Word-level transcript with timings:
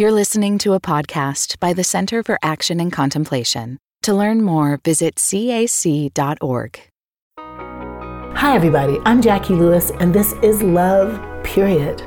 You're 0.00 0.12
listening 0.12 0.58
to 0.58 0.74
a 0.74 0.80
podcast 0.80 1.58
by 1.58 1.72
the 1.72 1.82
Center 1.82 2.22
for 2.22 2.38
Action 2.40 2.78
and 2.78 2.92
Contemplation. 2.92 3.78
To 4.02 4.14
learn 4.14 4.44
more, 4.44 4.78
visit 4.84 5.16
cac.org. 5.16 6.80
Hi, 7.36 8.54
everybody. 8.54 9.00
I'm 9.04 9.20
Jacqui 9.20 9.58
Lewis, 9.58 9.90
and 9.98 10.14
this 10.14 10.34
is 10.34 10.62
Love, 10.62 11.20
Period, 11.42 12.00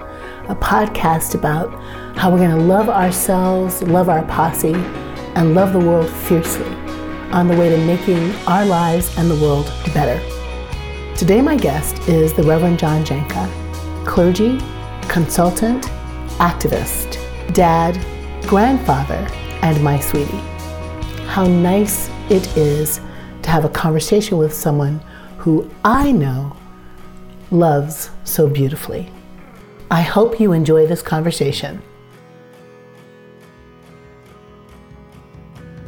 a 0.48 0.56
podcast 0.56 1.36
about 1.36 1.70
how 2.18 2.32
we're 2.32 2.38
going 2.38 2.58
to 2.58 2.64
love 2.64 2.88
ourselves, 2.88 3.84
love 3.84 4.08
our 4.08 4.24
posse, 4.24 4.74
and 5.36 5.54
love 5.54 5.74
the 5.74 5.80
world 5.80 6.10
fiercely 6.10 6.74
on 7.34 7.50
the 7.50 7.58
way 7.58 7.68
to 7.68 7.78
making 7.86 8.34
our 8.48 8.64
lives 8.64 9.14
and 9.18 9.30
the 9.30 9.36
world 9.36 9.66
better. 9.94 10.18
Today, 11.18 11.42
my 11.42 11.58
guest 11.58 12.08
is 12.08 12.32
the 12.32 12.44
Reverend 12.44 12.80
John 12.80 13.04
Janka, 13.04 13.50
clergy, 14.06 14.60
consultant, 15.10 15.88
activist, 16.38 17.21
dad, 17.54 18.00
grandfather, 18.48 19.28
and 19.62 19.84
my 19.84 20.00
sweetie. 20.00 20.32
How 21.28 21.46
nice 21.46 22.10
it 22.30 22.56
is 22.56 23.02
to 23.42 23.50
have 23.50 23.66
a 23.66 23.70
conversation 23.70 24.38
with 24.38 24.54
someone 24.54 25.02
who 25.38 25.70
I 25.84 26.12
know 26.12 26.56
loves 27.50 28.10
so 28.24 28.48
beautifully. 28.48 29.12
I 29.90 30.02
hope 30.02 30.40
you 30.40 30.54
enjoy 30.54 30.86
this 30.88 31.02
conversation. 31.02 31.82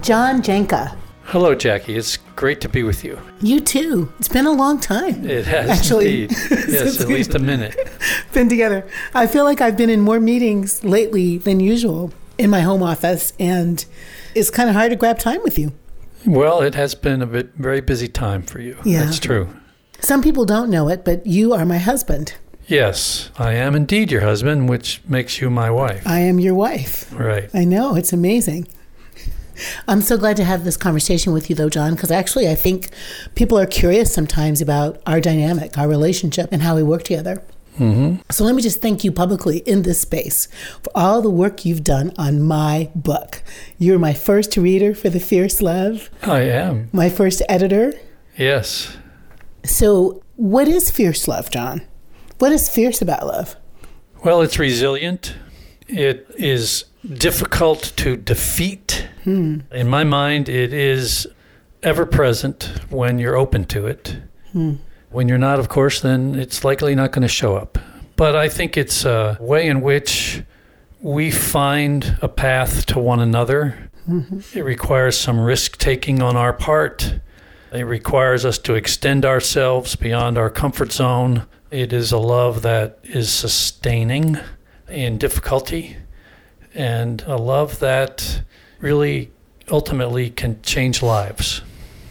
John 0.02 0.42
Janka. 0.42 0.98
Hello, 1.26 1.56
Jacqui. 1.56 1.96
It's 1.98 2.18
great 2.36 2.62
to 2.62 2.70
be 2.70 2.84
with 2.84 3.04
you. 3.04 3.20
You 3.42 3.60
too. 3.60 4.12
It's 4.20 4.28
been 4.28 4.46
a 4.46 4.52
long 4.52 4.80
time. 4.80 5.26
It 5.26 5.46
has 5.46 5.70
Actually, 5.70 6.24
indeed. 6.24 6.38
Yes, 6.68 7.02
at 7.02 7.08
least 7.08 7.34
a 7.34 7.40
minute. 7.40 7.76
been 8.34 8.50
together. 8.50 8.88
I 9.16 9.26
feel 9.28 9.44
like 9.44 9.62
I've 9.62 9.78
been 9.78 9.90
in 9.90 10.02
more 10.02 10.20
meetings 10.20 10.84
lately 10.84 11.38
than 11.38 11.60
usual 11.60 12.12
in 12.38 12.50
my 12.50 12.62
home 12.62 12.84
office, 12.84 13.34
and 13.40 13.84
it's 14.36 14.50
kind 14.50 14.70
of 14.70 14.76
hard 14.76 14.92
to 14.92 14.96
grab 14.96 15.18
time 15.18 15.42
with 15.44 15.58
you. 15.58 15.72
Well, 16.26 16.62
it 16.62 16.76
has 16.76 16.94
been 16.96 17.22
a 17.22 17.26
bit, 17.26 17.54
very 17.56 17.82
busy 17.82 18.08
time 18.08 18.44
for 18.44 18.60
you. 18.62 18.78
Yeah. 18.84 19.06
That's 19.06 19.20
true. 19.20 19.50
Some 20.00 20.22
people 20.22 20.46
don't 20.46 20.70
know 20.70 20.90
it, 20.90 21.04
but 21.06 21.26
you 21.26 21.54
are 21.54 21.66
my 21.66 21.78
husband. 21.78 22.36
Yes, 22.68 23.30
I 23.38 23.54
am 23.54 23.76
indeed 23.76 24.12
your 24.12 24.22
husband, 24.22 24.70
which 24.70 25.02
makes 25.08 25.42
you 25.42 25.50
my 25.50 25.70
wife. 25.70 26.06
I 26.06 26.20
am 26.20 26.40
your 26.40 26.56
wife. 26.56 27.12
Right. 27.14 27.50
I 27.54 27.66
know, 27.66 27.96
it's 27.96 28.14
amazing. 28.14 28.68
I'm 29.88 30.02
so 30.02 30.18
glad 30.18 30.38
to 30.38 30.44
have 30.44 30.64
this 30.64 30.78
conversation 30.78 31.34
with 31.34 31.50
you, 31.50 31.56
though, 31.56 31.70
John, 31.70 31.96
because 31.96 32.12
actually 32.12 32.48
I 32.50 32.56
think 32.56 32.90
people 33.36 33.58
are 33.58 33.66
curious 33.66 34.14
sometimes 34.14 34.62
about 34.62 35.02
our 35.06 35.20
dynamic, 35.22 35.78
our 35.78 35.88
relationship, 35.88 36.50
and 36.52 36.62
how 36.62 36.76
we 36.76 36.84
work 36.84 37.04
together. 37.04 37.42
hmm 37.78 38.16
So 38.30 38.44
let 38.44 38.56
me 38.56 38.62
just 38.62 38.82
thank 38.82 39.04
you 39.04 39.12
publicly 39.12 39.58
in 39.60 39.82
this 39.84 40.02
space 40.02 40.48
for 40.84 40.92
all 40.96 41.22
the 41.22 41.30
work 41.30 41.66
you've 41.66 41.84
done 41.84 42.12
on 42.18 42.42
my 42.42 42.90
book. 42.96 43.42
You're 43.78 44.00
my 44.00 44.14
first 44.14 44.56
reader 44.58 44.94
for 44.96 45.10
The 45.10 45.20
Fierce 45.20 45.62
Love, 45.62 46.10
I 46.22 46.42
am. 46.42 46.90
my 46.92 47.10
first 47.10 47.42
editor. 47.50 47.94
Yes. 48.38 48.96
So, 49.66 50.22
what 50.36 50.68
is 50.68 50.90
fierce 50.92 51.28
love, 51.28 51.50
John? 51.50 51.82
What 52.40 52.52
is 52.52 52.68
fierce 52.70 53.02
about 53.02 53.26
love? 53.28 53.56
Well, 54.26 54.42
it's 54.42 54.58
resilient. 54.60 55.36
It 55.88 56.26
is 56.38 56.86
difficult 57.08 57.94
to 57.98 58.18
defeat. 58.18 59.08
Hmm. 59.24 59.60
In 59.72 59.88
my 59.88 60.04
mind, 60.04 60.50
it 60.50 60.74
is 60.74 61.28
ever 61.82 62.06
present 62.06 62.72
when 62.90 63.20
you're 63.20 63.36
open 63.36 63.66
to 63.66 63.88
it. 63.88 64.18
Hmm. 64.52 64.76
When 65.10 65.28
you're 65.28 65.38
not, 65.38 65.60
of 65.60 65.70
course, 65.70 66.02
then 66.02 66.36
it's 66.36 66.64
likely 66.64 66.96
not 66.96 67.12
going 67.12 67.22
to 67.22 67.28
show 67.28 67.56
up. 67.56 67.78
But 68.16 68.36
I 68.36 68.50
think 68.50 68.78
it's 68.78 69.06
a 69.06 69.38
way 69.40 69.68
in 69.68 69.82
which 69.82 70.44
we 71.02 71.32
find 71.32 72.18
a 72.22 72.28
path 72.28 72.86
to 72.88 73.00
one 73.00 73.20
another. 73.20 73.92
Mm-hmm. 74.10 74.58
It 74.58 74.64
requires 74.64 75.18
some 75.18 75.40
risk 75.40 75.78
taking 75.78 76.22
on 76.22 76.36
our 76.36 76.54
part. 76.54 77.20
It 77.72 77.84
requires 77.84 78.46
us 78.46 78.58
to 78.60 78.76
extend 78.76 79.26
ourselves 79.26 79.96
beyond 79.96 80.38
our 80.38 80.50
comfort 80.50 80.92
zone. 80.92 81.46
It 81.72 81.92
is 81.92 82.12
a 82.12 82.18
love 82.18 82.62
that 82.62 83.00
is 83.04 83.32
sustaining 83.32 84.38
in 84.88 85.18
difficulty 85.18 85.98
and 86.74 87.22
a 87.24 87.36
love 87.36 87.80
that 87.80 88.44
really 88.84 89.32
ultimately 89.72 90.30
can 90.30 90.62
change 90.62 91.02
lives. 91.02 91.62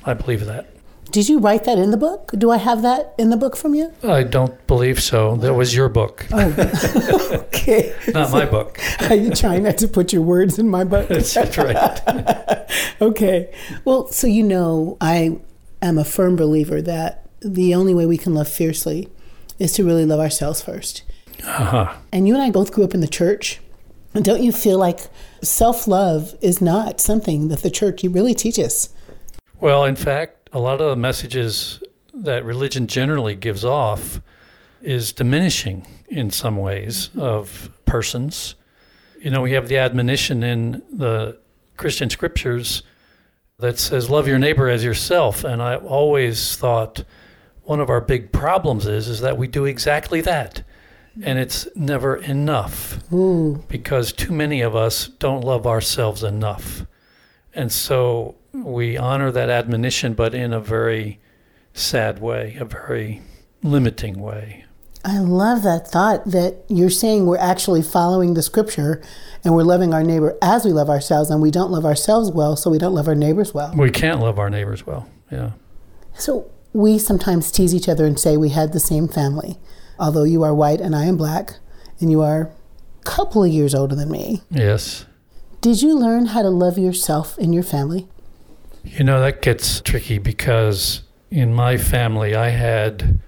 I 0.04 0.14
believe 0.14 0.46
that. 0.46 0.68
Did 1.12 1.28
you 1.28 1.38
write 1.38 1.64
that 1.64 1.78
in 1.78 1.90
the 1.90 1.98
book? 1.98 2.32
Do 2.38 2.50
I 2.50 2.56
have 2.56 2.80
that 2.82 3.14
in 3.18 3.28
the 3.28 3.36
book 3.36 3.54
from 3.54 3.74
you? 3.74 3.92
I 4.02 4.22
don't 4.22 4.66
believe 4.66 5.00
so. 5.00 5.36
That 5.36 5.52
was 5.52 5.76
your 5.76 5.90
book, 5.90 6.26
Okay. 6.32 7.94
not 8.14 8.32
my 8.32 8.46
book. 8.46 8.80
Are 9.10 9.14
you 9.14 9.30
trying 9.30 9.64
not 9.64 9.76
to 9.78 9.88
put 9.88 10.14
your 10.14 10.22
words 10.22 10.58
in 10.58 10.70
my 10.70 10.84
book? 10.84 11.08
That's 11.08 11.36
right. 11.36 12.66
okay. 13.02 13.54
Well, 13.84 14.06
so 14.08 14.26
you 14.26 14.42
know, 14.42 14.96
I 15.02 15.38
am 15.82 15.98
a 15.98 16.04
firm 16.04 16.34
believer 16.34 16.80
that 16.80 17.28
the 17.40 17.74
only 17.74 17.92
way 17.94 18.06
we 18.06 18.16
can 18.16 18.32
love 18.34 18.48
fiercely 18.48 19.10
is 19.58 19.72
to 19.74 19.84
really 19.84 20.06
love 20.06 20.20
ourselves 20.20 20.62
first. 20.62 21.02
Uh-huh. 21.44 21.94
And 22.10 22.26
you 22.26 22.32
and 22.32 22.42
I 22.42 22.50
both 22.50 22.72
grew 22.72 22.84
up 22.84 22.94
in 22.94 23.00
the 23.00 23.08
church. 23.08 23.60
Don't 24.14 24.42
you 24.42 24.50
feel 24.52 24.78
like 24.78 25.00
self 25.42 25.86
love 25.86 26.34
is 26.40 26.60
not 26.60 27.00
something 27.00 27.48
that 27.48 27.62
the 27.62 27.70
church 27.70 28.02
really 28.04 28.34
teaches? 28.34 28.88
Well, 29.60 29.84
in 29.84 29.96
fact, 29.96 30.50
a 30.52 30.58
lot 30.58 30.80
of 30.80 30.90
the 30.90 30.96
messages 30.96 31.82
that 32.14 32.44
religion 32.44 32.86
generally 32.86 33.34
gives 33.34 33.64
off 33.64 34.20
is 34.82 35.12
diminishing 35.12 35.86
in 36.08 36.30
some 36.30 36.56
ways 36.56 37.10
of 37.16 37.70
persons. 37.86 38.54
You 39.20 39.30
know, 39.30 39.40
we 39.40 39.52
have 39.52 39.68
the 39.68 39.78
admonition 39.78 40.42
in 40.42 40.82
the 40.92 41.38
Christian 41.76 42.10
scriptures 42.10 42.82
that 43.58 43.78
says, 43.78 44.10
Love 44.10 44.28
your 44.28 44.38
neighbor 44.38 44.68
as 44.68 44.84
yourself. 44.84 45.44
And 45.44 45.62
I 45.62 45.76
always 45.76 46.56
thought 46.56 47.04
one 47.62 47.80
of 47.80 47.88
our 47.88 48.00
big 48.00 48.32
problems 48.32 48.86
is, 48.86 49.08
is 49.08 49.20
that 49.20 49.38
we 49.38 49.46
do 49.46 49.64
exactly 49.64 50.20
that. 50.22 50.62
And 51.22 51.38
it's 51.38 51.68
never 51.76 52.16
enough 52.16 53.00
Ooh. 53.12 53.62
because 53.68 54.12
too 54.12 54.32
many 54.32 54.62
of 54.62 54.74
us 54.74 55.08
don't 55.08 55.42
love 55.42 55.66
ourselves 55.66 56.22
enough. 56.22 56.86
And 57.54 57.70
so 57.70 58.36
we 58.52 58.96
honor 58.96 59.30
that 59.30 59.50
admonition, 59.50 60.14
but 60.14 60.34
in 60.34 60.52
a 60.52 60.60
very 60.60 61.20
sad 61.74 62.20
way, 62.20 62.56
a 62.58 62.64
very 62.64 63.20
limiting 63.62 64.20
way. 64.20 64.64
I 65.04 65.18
love 65.18 65.62
that 65.64 65.88
thought 65.88 66.24
that 66.26 66.64
you're 66.68 66.88
saying 66.88 67.26
we're 67.26 67.36
actually 67.36 67.82
following 67.82 68.34
the 68.34 68.42
scripture 68.42 69.02
and 69.44 69.52
we're 69.54 69.64
loving 69.64 69.92
our 69.92 70.04
neighbor 70.04 70.38
as 70.40 70.64
we 70.64 70.72
love 70.72 70.88
ourselves, 70.88 71.28
and 71.28 71.42
we 71.42 71.50
don't 71.50 71.72
love 71.72 71.84
ourselves 71.84 72.30
well, 72.30 72.54
so 72.54 72.70
we 72.70 72.78
don't 72.78 72.94
love 72.94 73.08
our 73.08 73.14
neighbors 73.16 73.52
well. 73.52 73.74
We 73.74 73.90
can't 73.90 74.20
love 74.20 74.38
our 74.38 74.48
neighbors 74.48 74.86
well. 74.86 75.08
Yeah. 75.32 75.52
So 76.14 76.48
we 76.72 76.98
sometimes 76.98 77.50
tease 77.50 77.74
each 77.74 77.88
other 77.88 78.06
and 78.06 78.18
say 78.18 78.36
we 78.36 78.50
had 78.50 78.72
the 78.72 78.80
same 78.80 79.08
family, 79.08 79.58
although 80.02 80.24
you 80.24 80.42
are 80.42 80.52
white 80.52 80.80
and 80.80 80.96
I 80.96 81.04
am 81.04 81.16
black, 81.16 81.54
and 82.00 82.10
you 82.10 82.20
are 82.22 82.50
a 83.00 83.04
couple 83.04 83.44
of 83.44 83.50
years 83.50 83.72
older 83.72 83.94
than 83.94 84.10
me. 84.10 84.42
Yes. 84.50 85.06
Did 85.60 85.80
you 85.80 85.96
learn 85.96 86.26
how 86.26 86.42
to 86.42 86.50
love 86.50 86.76
yourself 86.76 87.38
and 87.38 87.54
your 87.54 87.62
family? 87.62 88.08
You 88.84 89.04
know, 89.04 89.20
that 89.20 89.42
gets 89.42 89.80
tricky 89.80 90.18
because 90.18 91.02
in 91.30 91.54
my 91.54 91.76
family, 91.76 92.34
I 92.34 92.48
had 92.48 93.20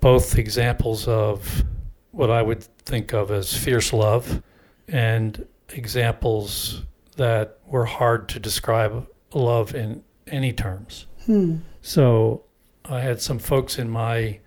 both 0.00 0.36
examples 0.36 1.08
of 1.08 1.64
what 2.10 2.30
I 2.30 2.42
would 2.42 2.62
think 2.84 3.14
of 3.14 3.30
as 3.30 3.56
fierce 3.56 3.94
love 3.94 4.42
and 4.86 5.46
examples 5.70 6.82
that 7.16 7.58
were 7.66 7.86
hard 7.86 8.28
to 8.28 8.38
describe 8.38 9.08
love 9.32 9.74
in 9.74 10.04
any 10.26 10.52
terms. 10.52 11.06
Hmm. 11.24 11.56
So 11.80 12.44
I 12.84 13.00
had 13.00 13.22
some 13.22 13.38
folks 13.38 13.78
in 13.78 13.88
my 13.88 14.40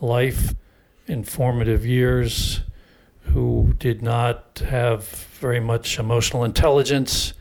life 0.00 0.54
in 1.06 1.24
formative 1.24 1.86
years 1.86 2.60
who 3.20 3.74
did 3.78 4.02
not 4.02 4.62
have 4.68 5.08
very 5.40 5.60
much 5.60 5.98
emotional 5.98 6.44
intelligence 6.44 7.32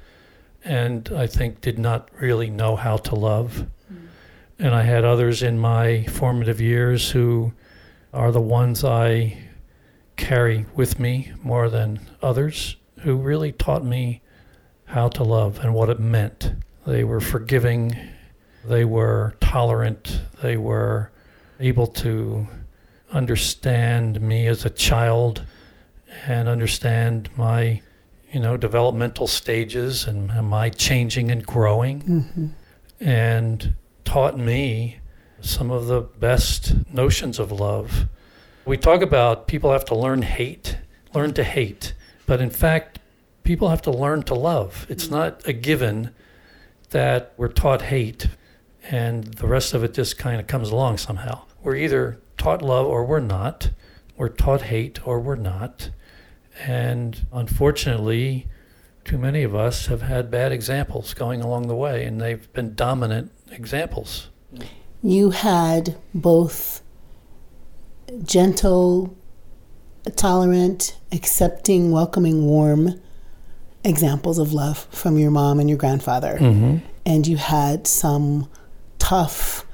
and 0.63 1.12
I 1.16 1.28
think 1.28 1.62
did 1.62 1.78
not 1.78 2.10
really 2.19 2.50
know 2.50 2.75
how 2.75 2.98
to 2.98 3.16
love. 3.16 3.68
Hmm. 3.88 3.95
And 4.57 4.75
I 4.75 4.81
had 4.81 5.06
others 5.06 5.44
in 5.44 5.60
my 5.60 6.06
formative 6.06 6.60
years 6.60 7.12
who 7.12 7.54
are 8.13 8.31
the 8.31 8.42
ones 8.42 8.84
I 8.84 9.38
carry 10.16 10.66
with 10.75 11.00
me 11.00 11.31
more 11.44 11.69
than 11.69 12.00
others, 12.22 12.78
who 13.01 13.16
really 13.18 13.51
taught 13.51 13.86
me 13.86 14.22
how 14.86 15.10
to 15.10 15.24
love 15.24 15.60
and 15.60 15.74
what 15.74 15.90
it 15.90 16.00
meant. 16.00 16.54
They 16.88 17.04
were 17.04 17.19
forgiving, 17.19 17.95
they 18.63 18.86
were 18.86 19.36
tolerant, 19.40 20.22
they 20.42 20.57
were 20.57 21.12
able 21.60 21.88
to 21.88 22.48
understand 23.16 24.22
me 24.22 24.46
as 24.46 24.66
a 24.66 24.70
child 24.70 25.46
and 26.28 26.48
understand 26.48 27.30
my 27.36 27.82
you 28.32 28.40
know 28.40 28.58
developmental 28.58 29.28
stages 29.28 30.06
and 30.06 30.30
my 30.48 30.70
changing 30.70 31.32
and 31.32 31.46
growing 31.46 32.02
mm-hmm. 32.02 32.48
and 33.00 33.74
taught 34.04 34.38
me 34.38 35.00
some 35.42 35.72
of 35.72 35.88
the 35.88 36.02
best 36.02 36.76
notions 36.94 37.40
of 37.40 37.52
love 37.52 38.06
we 38.66 38.78
talk 38.78 39.02
about 39.02 39.48
people 39.48 39.72
have 39.72 39.86
to 39.86 39.96
learn 39.96 40.22
hate 40.22 40.78
learn 41.14 41.34
to 41.34 41.44
hate 41.44 41.94
but 42.28 42.40
in 42.40 42.50
fact 42.50 43.00
people 43.46 43.70
have 43.70 43.82
to 43.84 43.92
learn 43.92 44.24
to 44.24 44.34
love. 44.34 44.86
It's 44.90 45.10
not 45.10 45.48
a 45.48 45.54
given 45.54 46.14
that 46.90 47.34
we're 47.38 47.48
taught 47.48 47.84
hate 47.84 48.28
and 48.92 49.24
the 49.24 49.48
rest 49.48 49.74
of 49.74 49.84
it 49.84 49.94
just 49.94 50.18
kind 50.18 50.42
of 50.42 50.48
comes 50.48 50.70
along 50.70 50.98
somehow. 50.98 51.44
We're 51.64 51.78
either 51.78 52.20
taught 52.38 52.62
love 52.62 52.88
or 52.88 53.06
we're 53.06 53.20
not. 53.20 53.72
We're 54.18 54.30
taught 54.30 54.64
hate 54.64 55.06
or 55.08 55.20
we're 55.20 55.36
not. 55.36 55.90
And 56.66 57.26
unfortunately, 57.34 58.48
too 59.04 59.18
many 59.18 59.44
of 59.44 59.54
us 59.54 59.88
have 59.88 60.02
had 60.02 60.32
bad 60.32 60.52
examples 60.52 61.14
going 61.14 61.42
along 61.42 61.68
the 61.68 61.76
way, 61.76 62.06
and 62.06 62.20
they've 62.20 62.52
been 62.54 62.76
dominant 62.76 63.32
examples. 63.52 64.30
You 65.04 65.30
had 65.32 65.98
both 66.14 66.82
gentle, 68.24 69.16
tolerant, 70.16 70.98
accepting, 71.12 71.92
welcoming, 71.92 72.46
warm 72.46 73.00
examples 73.84 74.40
of 74.40 74.54
love 74.54 74.88
from 74.90 75.18
your 75.18 75.30
mom 75.30 75.60
and 75.60 75.70
your 75.70 75.78
grandfather. 75.78 76.38
Mm-hmm. 76.40 76.78
And 77.06 77.28
you 77.28 77.38
had 77.38 77.86
some 77.86 78.50
tough, 78.98 79.66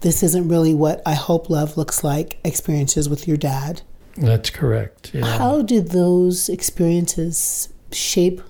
this 0.00 0.22
isn't 0.22 0.48
really 0.48 0.74
what 0.74 1.02
I 1.06 1.14
hope 1.14 1.50
love 1.50 1.76
looks 1.76 2.04
like 2.04 2.38
experiences 2.44 3.08
with 3.08 3.26
your 3.26 3.36
dad. 3.36 3.82
That's 4.16 4.50
correct. 4.50 5.14
Yeah. 5.14 5.24
How 5.24 5.62
did 5.62 5.90
those 5.90 6.48
experiences 6.48 7.68
shape 7.92 8.40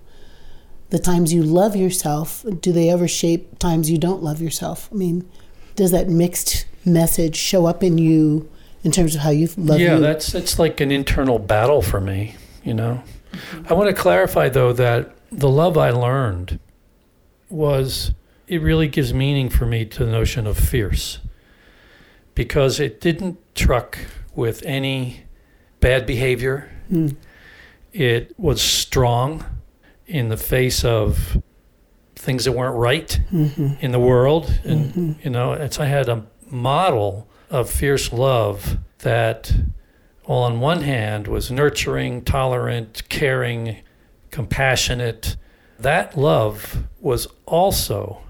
the 0.91 0.99
times 0.99 1.33
you 1.33 1.43
love 1.43 1.75
yourself? 1.75 2.45
Do 2.61 2.73
they 2.73 2.91
ever 2.91 3.09
shape 3.09 3.59
times 3.59 3.91
you 3.91 3.99
don't 3.99 4.23
love 4.23 4.41
yourself? 4.41 4.89
I 4.93 4.97
mean, 4.97 5.29
does 5.75 5.91
that 5.91 6.09
mixed 6.09 6.67
message 6.85 7.37
show 7.37 7.67
up 7.67 7.83
in 7.83 7.99
you 7.99 8.49
in 8.85 8.93
terms 8.93 9.15
of 9.15 9.23
how 9.23 9.31
you 9.31 9.49
love 9.57 9.81
yeah, 9.81 9.97
you? 9.97 10.01
that's 10.01 10.35
it's 10.35 10.59
like 10.59 10.81
an 10.81 10.93
internal 10.93 11.39
battle 11.39 11.83
for 11.83 12.01
me, 12.01 12.37
you 12.63 12.75
know. 12.75 13.03
I 13.69 13.75
want 13.75 13.89
to 13.89 13.95
clarify 13.95 14.49
though 14.49 14.73
that 14.75 15.15
the 15.33 15.49
love 15.49 15.77
I 15.77 15.91
learned 15.91 16.61
was 17.49 18.13
it 18.47 18.63
really 18.63 18.89
gives 18.89 19.13
meaning 19.13 19.49
for 19.49 19.67
me 19.67 19.85
to 19.85 20.05
the 20.05 20.11
notion 20.11 20.47
of 20.47 20.57
fierce 20.57 21.19
because 22.37 22.79
it 22.79 23.01
didn't 23.01 23.39
truck 23.57 23.99
with 24.37 24.63
any 24.65 25.25
bad 25.81 26.07
behavior. 26.07 26.71
Mm. 26.89 27.17
It 27.93 28.39
was 28.39 28.63
strong 28.63 29.45
in 30.07 30.29
the 30.29 30.37
face 30.37 30.85
of 30.85 31.43
things 32.15 32.45
that 32.45 32.53
weren't 32.53 32.77
right 32.77 33.19
Mm-hmm. 33.33 33.75
in 33.81 33.91
the 33.91 33.99
world. 33.99 34.61
And, 34.65 35.17
you 35.25 35.31
know, 35.31 35.53
it's, 35.55 35.81
I 35.81 35.87
had 35.87 36.09
a 36.09 36.27
model 36.49 37.27
of 37.51 37.69
fierce 37.71 38.13
love 38.13 38.79
that, 38.99 39.53
well, 40.29 40.39
on 40.41 40.61
one 40.61 40.83
hand, 40.83 41.27
was 41.29 41.51
nurturing, 41.51 42.23
tolerant, 42.23 43.03
caring, 43.09 43.79
compassionate. 44.31 45.37
That 45.79 46.17
love 46.19 46.85
was 47.01 47.27
also 47.47 48.23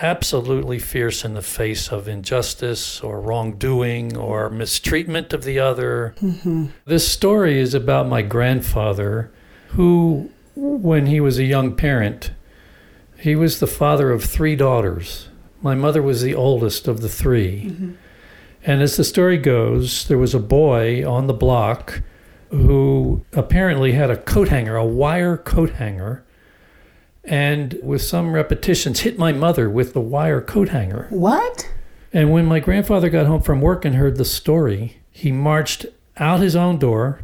absolutely 0.00 0.78
fierce 0.78 1.24
in 1.24 1.34
the 1.34 1.42
face 1.42 1.88
of 1.88 2.08
injustice 2.08 3.00
or 3.00 3.20
wrongdoing 3.20 4.16
or 4.16 4.50
mistreatment 4.50 5.32
of 5.32 5.44
the 5.44 5.58
other. 5.58 6.14
Mm-hmm. 6.20 6.66
This 6.84 7.10
story 7.10 7.58
is 7.58 7.74
about 7.74 8.08
my 8.08 8.22
grandfather, 8.22 9.32
who, 9.68 10.30
when 10.54 11.06
he 11.06 11.20
was 11.20 11.38
a 11.38 11.44
young 11.44 11.76
parent, 11.76 12.32
he 13.18 13.34
was 13.34 13.60
the 13.60 13.66
father 13.66 14.10
of 14.10 14.24
three 14.24 14.56
daughters. 14.56 15.28
My 15.62 15.74
mother 15.74 16.02
was 16.02 16.22
the 16.22 16.34
oldest 16.34 16.86
of 16.88 17.00
the 17.00 17.08
3 17.08 17.62
mm-hmm. 17.62 17.92
And 18.66 18.80
as 18.80 18.96
the 18.96 19.04
story 19.04 19.36
goes, 19.36 20.08
there 20.08 20.18
was 20.18 20.34
a 20.34 20.40
boy 20.40 21.06
on 21.06 21.26
the 21.26 21.34
block 21.34 22.02
who 22.50 23.24
apparently 23.32 23.92
had 23.92 24.10
a 24.10 24.16
coat 24.16 24.48
hanger, 24.48 24.76
a 24.76 24.86
wire 24.86 25.36
coat 25.36 25.70
hanger, 25.70 26.23
and 27.24 27.78
with 27.82 28.02
some 28.02 28.32
repetitions 28.32 29.00
hit 29.00 29.18
my 29.18 29.32
mother 29.32 29.68
with 29.70 29.92
the 29.92 30.00
wire 30.00 30.40
coat 30.40 30.70
hanger. 30.70 31.06
What? 31.10 31.70
And 32.12 32.30
when 32.30 32.46
my 32.46 32.60
grandfather 32.60 33.10
got 33.10 33.26
home 33.26 33.42
from 33.42 33.60
work 33.60 33.84
and 33.84 33.96
heard 33.96 34.16
the 34.16 34.24
story, 34.24 34.98
he 35.10 35.32
marched 35.32 35.86
out 36.16 36.40
his 36.40 36.54
own 36.54 36.78
door, 36.78 37.20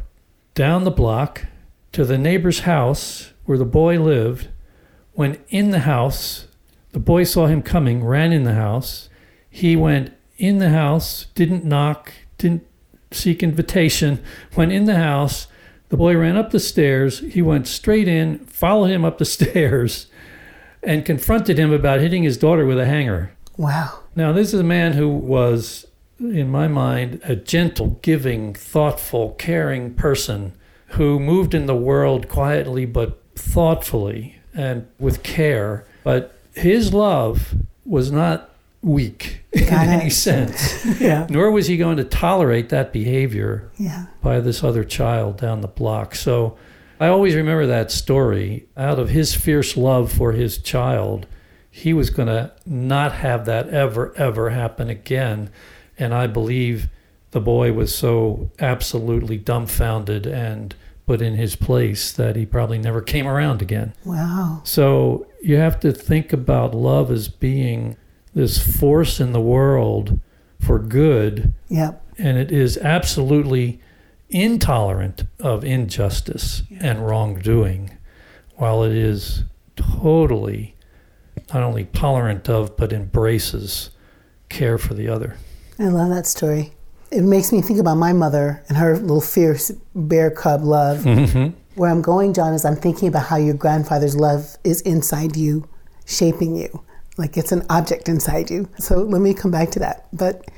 down 0.53 0.83
the 0.83 0.91
block, 0.91 1.45
to 1.93 2.05
the 2.05 2.17
neighbor's 2.17 2.61
house 2.61 3.31
where 3.45 3.57
the 3.57 3.65
boy 3.65 3.99
lived. 3.99 4.49
When 5.13 5.39
in 5.49 5.71
the 5.71 5.79
house, 5.79 6.47
the 6.91 6.99
boy 6.99 7.23
saw 7.23 7.47
him 7.47 7.61
coming, 7.61 8.03
ran 8.03 8.31
in 8.31 8.43
the 8.43 8.53
house. 8.53 9.09
He 9.49 9.75
went 9.75 10.13
in 10.37 10.57
the 10.57 10.69
house, 10.69 11.27
didn't 11.35 11.65
knock, 11.65 12.13
didn't 12.37 12.65
seek 13.11 13.43
invitation, 13.43 14.23
went 14.55 14.71
in 14.71 14.85
the 14.85 14.95
house. 14.95 15.47
The 15.91 15.97
boy 15.97 16.15
ran 16.15 16.37
up 16.37 16.51
the 16.51 16.59
stairs. 16.59 17.19
He 17.19 17.41
went 17.41 17.67
straight 17.67 18.07
in, 18.07 18.39
followed 18.45 18.89
him 18.89 19.03
up 19.03 19.17
the 19.17 19.25
stairs, 19.37 20.07
and 20.81 21.05
confronted 21.05 21.59
him 21.59 21.71
about 21.71 21.99
hitting 21.99 22.23
his 22.23 22.37
daughter 22.37 22.65
with 22.65 22.79
a 22.79 22.85
hanger. 22.85 23.33
Wow. 23.57 23.99
Now, 24.15 24.31
this 24.31 24.53
is 24.53 24.61
a 24.61 24.63
man 24.63 24.93
who 24.93 25.09
was, 25.09 25.85
in 26.17 26.49
my 26.49 26.69
mind, 26.69 27.19
a 27.25 27.35
gentle, 27.35 27.99
giving, 28.01 28.53
thoughtful, 28.53 29.31
caring 29.37 29.93
person 29.93 30.53
who 30.91 31.19
moved 31.19 31.53
in 31.53 31.65
the 31.65 31.75
world 31.75 32.29
quietly 32.29 32.85
but 32.85 33.21
thoughtfully 33.35 34.37
and 34.53 34.87
with 34.97 35.23
care. 35.23 35.85
But 36.05 36.33
his 36.53 36.93
love 36.93 37.53
was 37.85 38.13
not 38.13 38.50
weak 38.83 39.41
in 39.51 39.69
Got 39.69 39.87
any 39.87 40.07
it. 40.07 40.11
sense, 40.11 40.85
Yeah. 40.99 41.27
nor 41.29 41.51
was 41.51 41.67
he 41.67 41.77
going 41.77 41.97
to 41.97 42.03
tolerate 42.03 42.69
that 42.69 42.91
behavior 42.91 43.71
Yeah. 43.77 44.07
by 44.21 44.39
this 44.39 44.63
other 44.63 44.83
child 44.83 45.37
down 45.37 45.61
the 45.61 45.67
block. 45.67 46.15
So 46.15 46.57
I 46.99 47.07
always 47.07 47.35
remember 47.35 47.65
that 47.67 47.91
story. 47.91 48.65
Out 48.75 48.97
of 48.99 49.09
his 49.09 49.33
fierce 49.35 49.77
love 49.77 50.11
for 50.11 50.31
his 50.31 50.57
child, 50.57 51.27
he 51.69 51.93
was 51.93 52.09
going 52.09 52.27
to 52.27 52.51
not 52.65 53.11
have 53.13 53.45
that 53.45 53.69
ever, 53.69 54.13
ever 54.17 54.49
happen 54.49 54.89
again. 54.89 55.49
And 55.97 56.13
I 56.13 56.27
believe 56.27 56.87
the 57.31 57.39
boy 57.41 57.73
was 57.73 57.93
so 57.95 58.49
absolutely 58.59 59.37
dumbfounded 59.37 60.25
and 60.25 60.75
put 61.05 61.21
in 61.21 61.35
his 61.35 61.55
place 61.55 62.11
that 62.13 62.35
he 62.35 62.45
probably 62.45 62.77
never 62.77 63.01
came 63.01 63.27
around 63.27 63.61
again. 63.61 63.93
Wow. 64.05 64.61
So 64.63 65.27
you 65.41 65.57
have 65.57 65.79
to 65.81 65.91
think 65.91 66.33
about 66.33 66.73
love 66.75 67.09
as 67.11 67.27
being 67.27 67.95
this 68.33 68.57
force 68.79 69.19
in 69.19 69.31
the 69.33 69.41
world 69.41 70.19
for 70.59 70.79
good 70.79 71.53
Yep. 71.69 72.01
and 72.17 72.37
it 72.37 72.51
is 72.51 72.77
absolutely 72.77 73.79
intolerant 74.29 75.23
of 75.39 75.63
injustice 75.65 76.63
and 76.79 77.05
wrongdoing, 77.05 77.91
while 78.55 78.83
it 78.83 78.93
is 78.93 79.43
totally 79.75 80.75
not 81.53 81.63
only 81.63 81.85
tolerant 81.85 82.47
of 82.49 82.77
but 82.77 82.93
embraces 82.93 83.89
care 84.49 84.77
for 84.77 84.93
the 84.93 85.07
other. 85.09 85.35
I 85.79 85.87
love 85.87 86.09
that 86.09 86.27
story. 86.27 86.73
It 87.11 87.23
makes 87.23 87.51
me 87.51 87.61
think 87.61 87.79
about 87.79 87.95
my 87.97 88.13
mother 88.13 88.63
and 88.69 88.77
her 88.77 88.97
little 88.97 89.19
fierce 89.21 89.71
bear 89.95 90.31
cub 90.31 90.63
love. 90.63 90.99
Mm-hmm. 91.05 91.57
Where 91.75 91.89
I'm 91.89 92.01
going, 92.01 92.33
John, 92.33 92.53
is 92.53 92.65
I'm 92.65 92.75
thinking 92.75 93.07
about 93.07 93.27
how 93.27 93.37
your 93.37 93.53
grandfather's 93.53 94.13
love 94.15 94.57
is 94.65 94.81
inside 94.81 95.37
you, 95.37 95.69
shaping 96.05 96.53
you, 96.57 96.83
like 97.17 97.37
it's 97.37 97.51
an 97.51 97.65
object 97.69 98.09
inside 98.09 98.49
you. 98.49 98.69
So 98.79 98.97
let 98.97 99.21
me 99.21 99.33
come 99.33 99.51
back 99.51 99.71
to 99.71 99.79
that. 99.79 100.07
But 100.13 100.49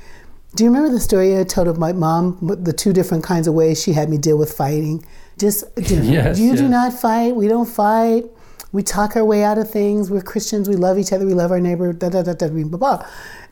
do 0.54 0.64
you 0.64 0.70
remember 0.70 0.90
the 0.92 1.00
story 1.00 1.38
I 1.38 1.44
told 1.44 1.68
of 1.68 1.78
my 1.78 1.92
mom, 1.92 2.38
the 2.40 2.72
two 2.72 2.92
different 2.92 3.24
kinds 3.24 3.48
of 3.48 3.54
ways 3.54 3.82
she 3.82 3.92
had 3.92 4.08
me 4.08 4.18
deal 4.18 4.38
with 4.38 4.52
fighting? 4.52 5.04
Just, 5.38 5.64
you, 5.76 5.96
know, 6.00 6.02
Yes, 6.02 6.38
you 6.38 6.56
do 6.56 6.68
not 6.68 6.92
fight, 6.92 7.34
we 7.34 7.48
don't 7.48 7.68
fight. 7.68 8.24
We 8.72 8.82
talk 8.82 9.14
our 9.14 9.24
way 9.24 9.44
out 9.44 9.56
of 9.56 9.70
things. 9.70 10.10
We're 10.10 10.20
Christians. 10.20 10.68
We 10.68 10.74
love 10.74 10.98
each 10.98 11.12
other. 11.12 11.24
We 11.24 11.34
love 11.34 11.52
our 11.52 11.60
neighbor. 11.60 11.92
Da 11.92 12.08
da 12.08 12.22
da 12.22 12.32
da. 12.32 12.48
Blah 12.48 12.64
blah. 12.76 13.06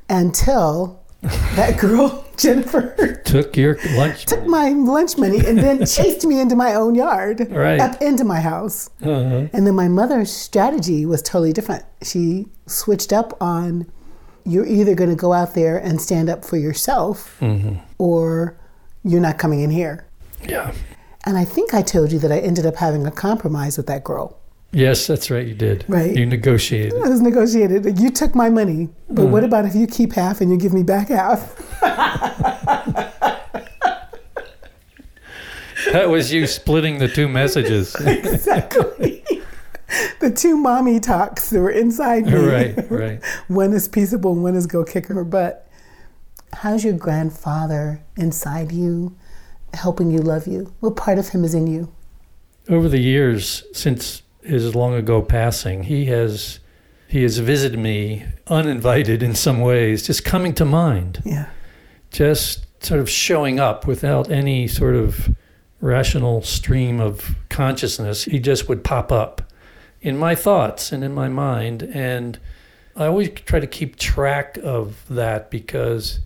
Until 0.09 1.01
that 1.23 1.79
girl 1.79 2.25
Jennifer 2.37 3.21
Took 3.25 3.57
your 3.57 3.79
lunch. 3.95 4.27
took 4.27 4.45
my 4.47 4.71
lunch 4.71 5.17
money 5.17 5.39
and 5.47 5.59
then 5.59 5.87
chased 5.87 6.27
me 6.27 6.41
into 6.41 6.57
my 6.57 6.75
own 6.75 6.95
yard, 6.95 7.47
Right. 7.51 7.79
up 7.81 8.01
into 8.03 8.25
my 8.25 8.41
house. 8.41 8.91
Uh-huh. 9.03 9.47
And 9.53 9.67
then 9.67 9.75
my 9.75 9.89
mother's 9.89 10.33
strategy 10.33 11.07
was 11.07 11.23
totally 11.23 11.53
different. 11.53 11.85
She 12.03 12.47
switched 12.67 13.13
up 13.13 13.37
on 13.41 13.87
you're 14.45 14.67
either 14.67 14.95
going 14.97 15.11
to 15.11 15.15
go 15.17 15.33
out 15.33 15.55
there 15.55 15.79
and 15.79 16.01
stand 16.01 16.29
up 16.29 16.45
for 16.45 16.57
yourself 16.57 17.41
or 17.99 18.59
you're 19.05 19.21
not 19.21 19.39
coming 19.39 19.61
in 19.61 19.71
here. 19.71 20.09
Yeah. 20.49 20.73
And 21.25 21.39
I 21.39 21.45
think 21.45 21.73
I 21.75 21.83
told 21.83 22.11
you 22.11 22.19
that 22.19 22.33
I 22.33 22.39
ended 22.41 22.67
up 22.67 22.75
having 22.75 23.07
a 23.07 23.13
compromise 23.13 23.77
with 23.77 23.87
that 23.87 24.03
girl. 24.03 24.41
Yes, 24.73 25.07
that's 25.07 25.31
right. 25.31 25.47
You 25.47 25.55
did. 25.55 25.85
Right. 25.87 26.17
You 26.17 26.25
negotiated. 26.25 26.95
It 26.95 27.09
was 27.09 27.21
negotiated. 27.21 28.01
You 28.01 28.11
took 28.11 28.35
my 28.35 28.49
money, 28.49 28.89
but 29.09 29.27
mm. 29.27 29.31
what 29.31 29.45
about 29.45 29.67
if 29.67 29.75
you 29.75 29.87
keep 29.87 30.15
half 30.15 30.41
and 30.41 30.51
you 30.51 30.57
give 30.57 30.73
me 30.73 30.83
back 30.83 31.09
half? 31.09 31.59
That 35.93 36.09
was 36.09 36.33
you 36.33 36.47
splitting 36.47 36.99
the 36.99 37.09
two 37.09 37.29
messages. 37.29 37.95
exactly. 38.01 39.23
the 40.21 40.31
two 40.31 40.57
mommy 40.57 41.01
talks 41.01 41.51
that 41.51 41.61
were 41.61 41.71
inside 41.71 42.25
me. 42.25 42.35
right, 42.35 42.91
right. 42.91 43.25
One 43.49 43.75
is 43.75 43.89
peaceable, 43.89 44.35
one 44.35 44.55
is 44.55 44.67
go 44.67 44.85
kick 44.85 45.09
her 45.09 45.23
butt. 45.23 45.69
How's 46.55 46.83
your 46.83 46.95
grandfather 46.95 48.03
inside 48.17 48.73
you, 48.73 49.15
helping 49.75 50.11
you 50.11 50.21
love 50.21 50.47
you? 50.47 50.73
What 50.81 50.97
part 50.97 51.19
of 51.19 51.29
him 51.29 51.45
is 51.45 51.55
in 51.55 51.67
you? 51.67 51.93
over 52.69 52.89
the 52.89 53.01
years 53.01 53.65
since 53.73 54.23
his 54.43 54.75
long 54.75 54.95
ago 54.95 55.23
passing, 55.23 55.85
he 55.85 56.07
has 56.07 56.59
he 57.09 57.23
has 57.23 57.39
visited 57.39 57.79
me 57.79 58.25
uninvited 58.47 59.23
in 59.23 59.35
some 59.35 59.61
ways, 59.61 60.07
just 60.07 60.25
coming 60.25 60.55
to 60.55 60.65
mind. 60.65 61.23
Yeah. 61.27 61.51
Just 62.11 62.67
sort 62.85 63.01
of 63.01 63.09
showing 63.11 63.61
up 63.61 63.87
without 63.87 64.31
any 64.31 64.67
sort 64.67 64.95
of 64.97 65.35
rational 65.81 66.41
stream 66.43 67.01
of 67.01 67.37
consciousness. 67.51 68.25
He 68.25 68.39
just 68.39 68.69
would 68.69 68.83
pop 68.83 69.13
up 69.13 69.43
in 70.01 70.17
my 70.17 70.35
thoughts 70.35 70.91
and 70.91 71.05
in 71.05 71.13
my 71.13 71.29
mind. 71.29 71.83
And 71.83 72.39
I 72.97 73.07
always 73.07 73.29
try 73.31 73.61
to 73.61 73.67
keep 73.67 73.97
track 73.97 74.59
of 74.63 75.05
that 75.11 75.51
because, 75.51 76.21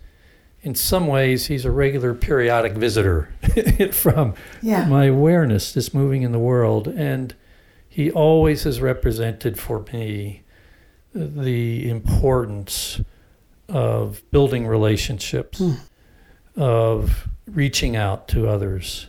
in 0.61 0.73
some 0.73 1.05
ways, 1.07 1.47
he's 1.47 1.65
a 1.65 1.71
regular 1.71 2.13
periodic 2.13 2.73
visitor 2.73 3.29
from 3.91 4.35
Yeah. 4.61 4.85
my 4.87 5.05
awareness 5.05 5.73
just 5.73 5.93
moving 5.93 6.21
in 6.23 6.31
the 6.31 6.39
world. 6.39 6.87
And 6.87 7.35
he 7.97 8.11
always 8.11 8.61
has 8.61 8.79
represented 8.79 9.57
for 9.57 9.83
me 9.91 10.43
the 11.15 11.89
importance 11.89 13.01
of 13.67 14.21
building 14.29 14.67
relationships, 14.67 15.57
hmm. 15.57 15.71
of 16.55 17.27
reaching 17.47 17.95
out 17.95 18.27
to 18.27 18.47
others. 18.47 19.07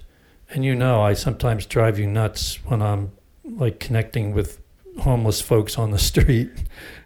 And 0.49 0.65
you 0.65 0.75
know, 0.75 1.03
I 1.03 1.13
sometimes 1.13 1.67
drive 1.67 1.99
you 1.99 2.07
nuts 2.07 2.65
when 2.65 2.81
I'm 2.81 3.13
like 3.45 3.79
connecting 3.79 4.33
with 4.33 4.59
homeless 5.01 5.43
folks 5.43 5.77
on 5.77 5.91
the 5.91 5.99
street. 6.11 6.49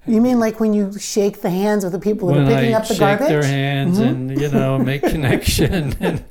You 0.06 0.20
mean 0.20 0.40
like 0.40 0.58
when 0.58 0.74
you 0.74 0.98
shake 0.98 1.42
the 1.42 1.50
hands 1.50 1.84
of 1.84 1.92
the 1.92 1.98
people 2.00 2.28
that 2.28 2.34
when 2.34 2.46
are 2.48 2.56
picking 2.56 2.74
I 2.74 2.78
up 2.78 2.88
the 2.88 2.94
shake 2.94 2.98
garbage? 2.98 3.28
Mm-hmm. 3.28 3.40
their 3.40 3.44
hands 3.44 3.98
and 3.98 4.40
you 4.40 4.48
know 4.50 4.78
make 4.78 5.02
connection, 5.14 5.94
and 6.00 6.24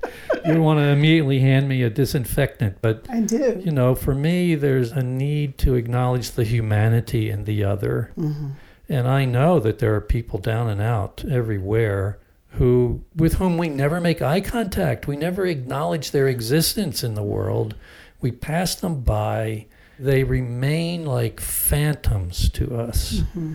you 0.46 0.62
want 0.62 0.80
to 0.80 0.84
immediately 0.84 1.40
hand 1.40 1.70
me 1.70 1.84
a 1.84 1.90
disinfectant, 1.90 2.80
but 2.82 3.06
I 3.10 3.22
do. 3.22 3.62
you 3.64 3.72
know, 3.72 3.96
for 3.96 4.14
me, 4.14 4.56
there's 4.56 4.92
a 4.92 5.02
need 5.02 5.58
to 5.60 5.76
acknowledge 5.76 6.32
the 6.32 6.44
humanity 6.44 7.30
in 7.30 7.46
the 7.46 7.64
other. 7.64 8.12
Mm-hmm. 8.18 8.50
And 8.90 9.08
I 9.08 9.24
know 9.24 9.60
that 9.62 9.80
there 9.80 9.96
are 9.96 10.02
people 10.02 10.38
down 10.38 10.68
and 10.68 10.82
out 10.82 11.24
everywhere 11.30 12.20
who, 12.56 13.02
with 13.16 13.36
whom 13.36 13.58
we 13.58 13.70
never 13.70 14.02
make 14.02 14.22
eye 14.22 14.42
contact. 14.42 15.08
We 15.08 15.16
never 15.16 15.46
acknowledge 15.46 16.12
their 16.12 16.28
existence 16.28 17.02
in 17.02 17.14
the 17.14 17.24
world. 17.24 17.76
We 18.20 18.32
pass 18.32 18.76
them 18.76 19.00
by. 19.00 19.68
They 20.02 20.24
remain 20.24 21.06
like 21.06 21.40
phantoms 21.40 22.50
to 22.52 22.76
us. 22.76 23.20
Mm-hmm. 23.20 23.54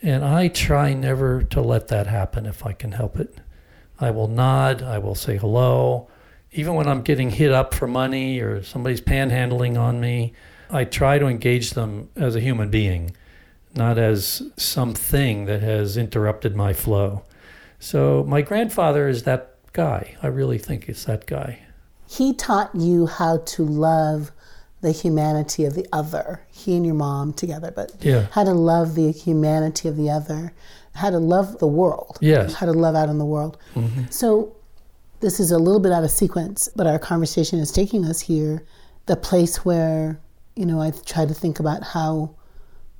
And 0.00 0.24
I 0.24 0.48
try 0.48 0.94
never 0.94 1.42
to 1.42 1.60
let 1.60 1.88
that 1.88 2.06
happen 2.06 2.46
if 2.46 2.64
I 2.64 2.72
can 2.72 2.92
help 2.92 3.20
it. 3.20 3.36
I 4.00 4.10
will 4.10 4.28
nod, 4.28 4.82
I 4.82 4.96
will 4.96 5.14
say 5.14 5.36
hello. 5.36 6.08
Even 6.52 6.74
when 6.74 6.88
I'm 6.88 7.02
getting 7.02 7.28
hit 7.28 7.52
up 7.52 7.74
for 7.74 7.86
money 7.86 8.40
or 8.40 8.62
somebody's 8.62 9.02
panhandling 9.02 9.78
on 9.78 10.00
me, 10.00 10.32
I 10.70 10.84
try 10.84 11.18
to 11.18 11.26
engage 11.26 11.72
them 11.72 12.08
as 12.16 12.34
a 12.34 12.40
human 12.40 12.70
being, 12.70 13.14
not 13.74 13.98
as 13.98 14.42
something 14.56 15.44
that 15.44 15.60
has 15.60 15.98
interrupted 15.98 16.56
my 16.56 16.72
flow. 16.72 17.24
So 17.78 18.24
my 18.26 18.40
grandfather 18.40 19.06
is 19.06 19.24
that 19.24 19.56
guy. 19.74 20.16
I 20.22 20.28
really 20.28 20.58
think 20.58 20.88
it's 20.88 21.04
that 21.04 21.26
guy. 21.26 21.58
He 22.06 22.32
taught 22.32 22.74
you 22.74 23.06
how 23.06 23.38
to 23.38 23.64
love 23.64 24.32
the 24.84 24.92
humanity 24.92 25.64
of 25.64 25.74
the 25.74 25.86
other. 25.92 26.42
He 26.52 26.76
and 26.76 26.84
your 26.84 26.94
mom 26.94 27.32
together, 27.32 27.72
but 27.74 27.92
Yeah. 28.00 28.26
how 28.30 28.44
to 28.44 28.52
love 28.52 28.94
the 28.94 29.10
humanity 29.10 29.88
of 29.88 29.96
the 29.96 30.10
other, 30.10 30.52
how 30.94 31.10
to 31.10 31.18
love 31.18 31.58
the 31.58 31.66
world. 31.66 32.18
Yes. 32.20 32.52
How 32.54 32.66
to 32.66 32.72
love 32.72 32.94
out 32.94 33.08
in 33.08 33.18
the 33.18 33.24
world. 33.24 33.56
Mm-hmm. 33.74 34.04
So 34.10 34.52
this 35.20 35.40
is 35.40 35.50
a 35.50 35.58
little 35.58 35.80
bit 35.80 35.90
out 35.90 36.04
of 36.04 36.10
sequence, 36.10 36.68
but 36.76 36.86
our 36.86 36.98
conversation 36.98 37.58
is 37.58 37.72
taking 37.72 38.04
us 38.04 38.20
here, 38.20 38.62
the 39.06 39.16
place 39.16 39.64
where, 39.64 40.20
you 40.54 40.66
know, 40.66 40.80
I 40.80 40.90
try 40.90 41.24
to 41.24 41.34
think 41.34 41.58
about 41.58 41.82
how 41.82 42.34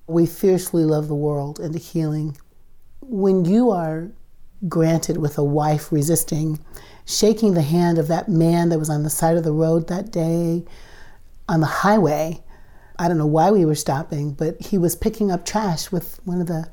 we 0.07 0.27
fiercely 0.27 0.85
love 0.85 1.09
the 1.09 1.15
world 1.15 1.61
and 1.61 1.75
the 1.75 1.79
healing. 1.79 2.37
When 3.03 3.45
you 3.45 3.71
are 3.71 4.11
granted 4.69 5.19
with 5.19 5.37
a 5.37 5.45
wife 5.45 5.93
resisting, 5.93 6.59
shaking 7.05 7.53
the 7.53 7.63
hand 7.63 7.99
of 7.99 8.09
that 8.09 8.29
man 8.31 8.71
that 8.71 8.79
was 8.79 8.89
on 8.89 9.03
the 9.03 9.11
side 9.11 9.37
of 9.37 9.45
the 9.45 9.53
road 9.53 9.89
that 9.89 10.11
day 10.11 10.65
on 11.49 11.61
the 11.61 11.67
highway. 11.67 12.43
I 12.99 13.09
don't 13.09 13.19
know 13.19 13.27
why 13.27 13.51
we 13.51 13.65
were 13.65 13.75
stopping, 13.75 14.33
but 14.33 14.61
he 14.61 14.79
was 14.79 14.95
picking 14.97 15.31
up 15.31 15.45
trash 15.45 15.91
with 15.91 16.21
one 16.25 16.41
of 16.41 16.47
the 16.47 16.69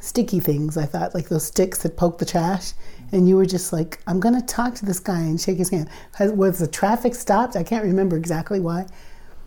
sticky 0.00 0.38
things, 0.40 0.76
I 0.76 0.84
thought, 0.86 1.14
like 1.14 1.28
those 1.28 1.44
sticks 1.46 1.82
that 1.82 1.96
poke 1.96 2.18
the 2.18 2.24
trash. 2.24 2.72
And 3.10 3.28
you 3.28 3.36
were 3.36 3.46
just 3.46 3.72
like, 3.72 3.98
I'm 4.06 4.20
going 4.20 4.34
to 4.38 4.46
talk 4.46 4.74
to 4.76 4.86
this 4.86 5.00
guy 5.00 5.18
and 5.20 5.40
shake 5.40 5.58
his 5.58 5.70
hand. 5.70 5.88
Has- 6.14 6.32
Was 6.32 6.58
the 6.58 6.68
traffic 6.68 7.14
stopped? 7.14 7.56
I 7.56 7.62
can't 7.64 7.84
remember 7.84 8.16
exactly 8.16 8.60
why. 8.60 8.86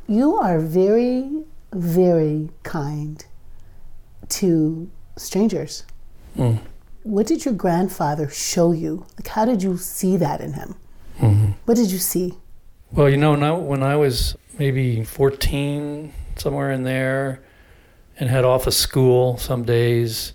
You 0.07 0.35
are 0.35 0.59
very, 0.59 1.43
very 1.71 2.49
kind 2.63 3.23
to 4.29 4.89
strangers. 5.15 5.85
Mm. 6.37 6.59
What 7.03 7.27
did 7.27 7.45
your 7.45 7.53
grandfather 7.53 8.29
show 8.29 8.71
you? 8.73 9.05
Like, 9.17 9.27
how 9.27 9.45
did 9.45 9.63
you 9.63 9.77
see 9.77 10.17
that 10.17 10.41
in 10.41 10.53
him? 10.53 10.75
What 11.65 11.75
did 11.75 11.91
you 11.91 11.99
see? 11.99 12.33
Well, 12.91 13.07
you 13.07 13.17
know, 13.17 13.35
now 13.35 13.55
when 13.57 13.83
I 13.83 13.95
was 13.95 14.35
maybe 14.57 15.03
14, 15.03 16.13
somewhere 16.35 16.71
in 16.71 16.83
there, 16.83 17.41
and 18.19 18.29
had 18.29 18.45
off 18.45 18.67
of 18.67 18.73
school 18.73 19.37
some 19.37 19.63
days, 19.63 20.33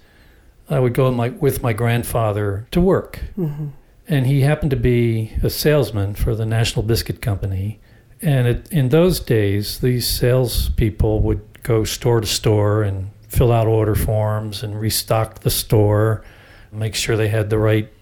I 0.69 0.81
would 0.81 0.95
go 0.95 1.07
with 1.07 1.15
my, 1.15 1.29
with 1.31 1.63
my 1.63 1.73
grandfather 1.73 2.67
to 2.73 2.81
work. 2.81 3.21
Mm-hmm. 3.39 3.69
And 4.09 4.27
he 4.27 4.43
happened 4.43 4.71
to 4.71 4.77
be 4.77 5.33
a 5.43 5.51
salesman 5.51 6.15
for 6.15 6.35
the 6.35 6.47
National 6.47 6.83
Biscuit 6.83 7.21
Company. 7.21 7.81
And 8.23 8.47
it, 8.47 8.73
in 8.73 8.89
those 8.89 9.21
days, 9.21 9.81
these 9.81 10.09
salespeople 10.09 11.21
would 11.21 11.63
go 11.63 11.85
store 11.85 12.21
to 12.21 12.27
store 12.27 12.83
and 12.83 13.11
fill 13.29 13.53
out 13.53 13.67
order 13.67 13.95
forms 13.95 14.63
and 14.63 14.81
restock 14.81 15.41
the 15.41 15.51
store, 15.51 16.25
make 16.73 16.95
sure 16.95 17.17
they 17.17 17.29
had 17.29 17.51
the 17.51 17.59
right 17.59 17.93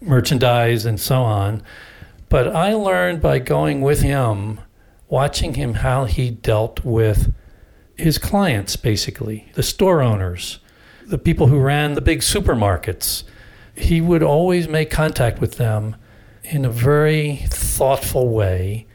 merchandise 0.00 0.84
and 0.84 1.00
so 1.00 1.22
on. 1.22 1.62
But 2.28 2.54
I 2.54 2.74
learned 2.74 3.22
by 3.22 3.38
going 3.38 3.80
with 3.80 4.02
him, 4.02 4.60
watching 5.08 5.54
him 5.54 5.74
how 5.74 6.04
he 6.04 6.30
dealt 6.30 6.84
with 6.84 7.32
his 7.96 8.18
clients, 8.18 8.76
basically, 8.76 9.50
the 9.54 9.62
store 9.62 10.02
owners, 10.02 10.58
the 11.06 11.18
people 11.18 11.46
who 11.46 11.58
ran 11.58 11.94
the 11.94 12.00
big 12.00 12.20
supermarkets. 12.20 13.24
He 13.74 14.00
would 14.00 14.22
always 14.22 14.68
make 14.68 14.90
contact 14.90 15.40
with 15.40 15.56
them 15.56 15.96
in 16.42 16.64
a 16.64 16.70
very 16.70 17.44
thoughtful 17.48 18.28
way, 18.28 18.86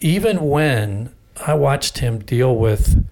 even 0.00 0.48
when 0.48 1.12
I 1.46 1.54
watched 1.54 1.98
him 1.98 2.18
deal 2.18 2.56
with 2.56 3.04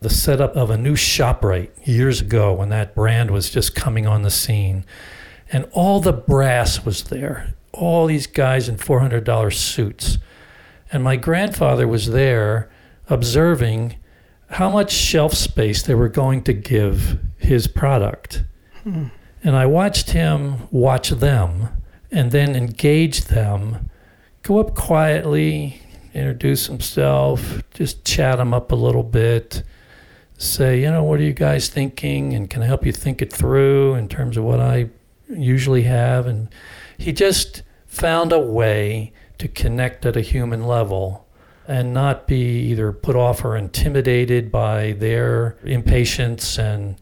the 0.00 0.10
setup 0.10 0.54
of 0.54 0.70
a 0.70 0.76
new 0.76 0.94
ShopRite 0.94 1.70
years 1.86 2.20
ago 2.20 2.52
when 2.52 2.68
that 2.68 2.94
brand 2.94 3.30
was 3.30 3.48
just 3.48 3.74
coming 3.74 4.06
on 4.06 4.22
the 4.22 4.30
scene. 4.30 4.84
And 5.50 5.66
all 5.72 6.00
the 6.00 6.12
brass 6.12 6.84
was 6.84 7.04
there, 7.04 7.54
all 7.72 8.06
these 8.06 8.26
guys 8.26 8.68
in 8.68 8.76
$400 8.76 9.54
suits. 9.54 10.18
And 10.94 11.02
my 11.02 11.16
grandfather 11.16 11.88
was 11.88 12.12
there 12.12 12.70
observing 13.08 13.96
how 14.50 14.70
much 14.70 14.92
shelf 14.92 15.34
space 15.34 15.82
they 15.82 15.96
were 15.96 16.08
going 16.08 16.44
to 16.44 16.52
give 16.52 17.18
his 17.36 17.66
product. 17.66 18.44
Hmm. 18.84 19.06
And 19.42 19.56
I 19.56 19.66
watched 19.66 20.10
him 20.10 20.68
watch 20.70 21.10
them 21.10 21.66
and 22.12 22.30
then 22.30 22.54
engage 22.54 23.24
them, 23.24 23.90
go 24.44 24.60
up 24.60 24.76
quietly, 24.76 25.82
introduce 26.14 26.66
himself, 26.68 27.60
just 27.74 28.04
chat 28.04 28.38
them 28.38 28.54
up 28.54 28.70
a 28.70 28.76
little 28.76 29.02
bit, 29.02 29.64
say, 30.38 30.80
you 30.80 30.92
know, 30.92 31.02
what 31.02 31.18
are 31.18 31.24
you 31.24 31.32
guys 31.32 31.68
thinking? 31.68 32.34
And 32.34 32.48
can 32.48 32.62
I 32.62 32.66
help 32.66 32.86
you 32.86 32.92
think 32.92 33.20
it 33.20 33.32
through 33.32 33.96
in 33.96 34.08
terms 34.08 34.36
of 34.36 34.44
what 34.44 34.60
I 34.60 34.90
usually 35.28 35.82
have? 35.82 36.28
And 36.28 36.50
he 36.96 37.12
just 37.12 37.64
found 37.88 38.30
a 38.30 38.38
way 38.38 39.12
to 39.44 39.48
connect 39.48 40.06
at 40.06 40.16
a 40.16 40.22
human 40.22 40.66
level 40.66 41.26
and 41.68 41.92
not 41.92 42.26
be 42.26 42.60
either 42.70 42.90
put 42.92 43.14
off 43.14 43.44
or 43.44 43.58
intimidated 43.58 44.50
by 44.50 44.92
their 44.92 45.58
impatience 45.64 46.58
and 46.58 46.96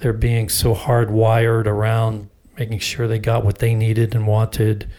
their 0.00 0.12
being 0.12 0.48
so 0.48 0.74
hardwired 0.74 1.66
around 1.66 2.28
making 2.58 2.80
sure 2.80 3.06
they 3.06 3.20
got 3.20 3.44
what 3.44 3.58
they 3.58 3.76
needed 3.76 4.12
and 4.12 4.26
wanted, 4.26 4.90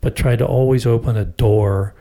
but 0.00 0.16
try 0.16 0.34
to 0.34 0.44
always 0.44 0.86
open 0.86 1.16
a 1.16 1.24
door 1.24 1.94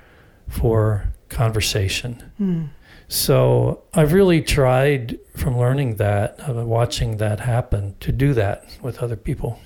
for 0.47 1.13
conversation. 1.29 2.71
So 3.07 3.83
I've 3.93 4.13
really 4.13 4.41
tried 4.41 5.19
from 5.35 5.59
learning 5.59 5.97
that, 5.97 6.39
uh, 6.49 6.65
watching 6.65 7.17
that 7.17 7.41
happen, 7.41 7.93
to 7.99 8.11
do 8.11 8.33
that 8.33 8.65
with 8.81 8.97
other 9.03 9.15
people. 9.15 9.59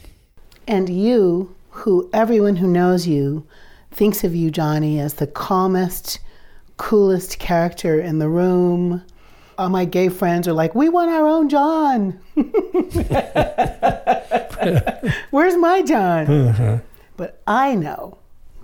And 0.68 0.90
you, 0.90 1.56
who 1.70 2.10
everyone 2.12 2.58
who 2.58 2.68
knows 2.68 3.08
you 3.08 3.48
thinks 3.94 4.24
of 4.24 4.36
you, 4.36 4.52
Johnny, 4.52 5.00
as 5.00 5.16
the 5.16 5.28
calmest, 5.28 6.20
coolest 6.78 7.40
character 7.40 8.00
in 8.00 8.20
the 8.20 8.30
room. 8.30 9.04
All 9.58 9.70
my 9.70 9.86
gay 9.86 10.10
friends 10.10 10.48
are 10.48 10.54
like, 10.54 10.74
we 10.76 10.90
want 10.90 11.12
our 11.12 11.28
own 11.28 11.48
John. 11.48 12.20
Where's 15.30 15.56
my 15.58 15.84
John? 15.84 16.26
Mm-hmm. 16.26 16.78
But 17.18 17.42
I 17.46 17.76
know 17.76 18.18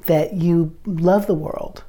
that 0.07 0.33
you 0.33 0.75
love 0.85 1.27
the 1.27 1.35
world 1.35 1.83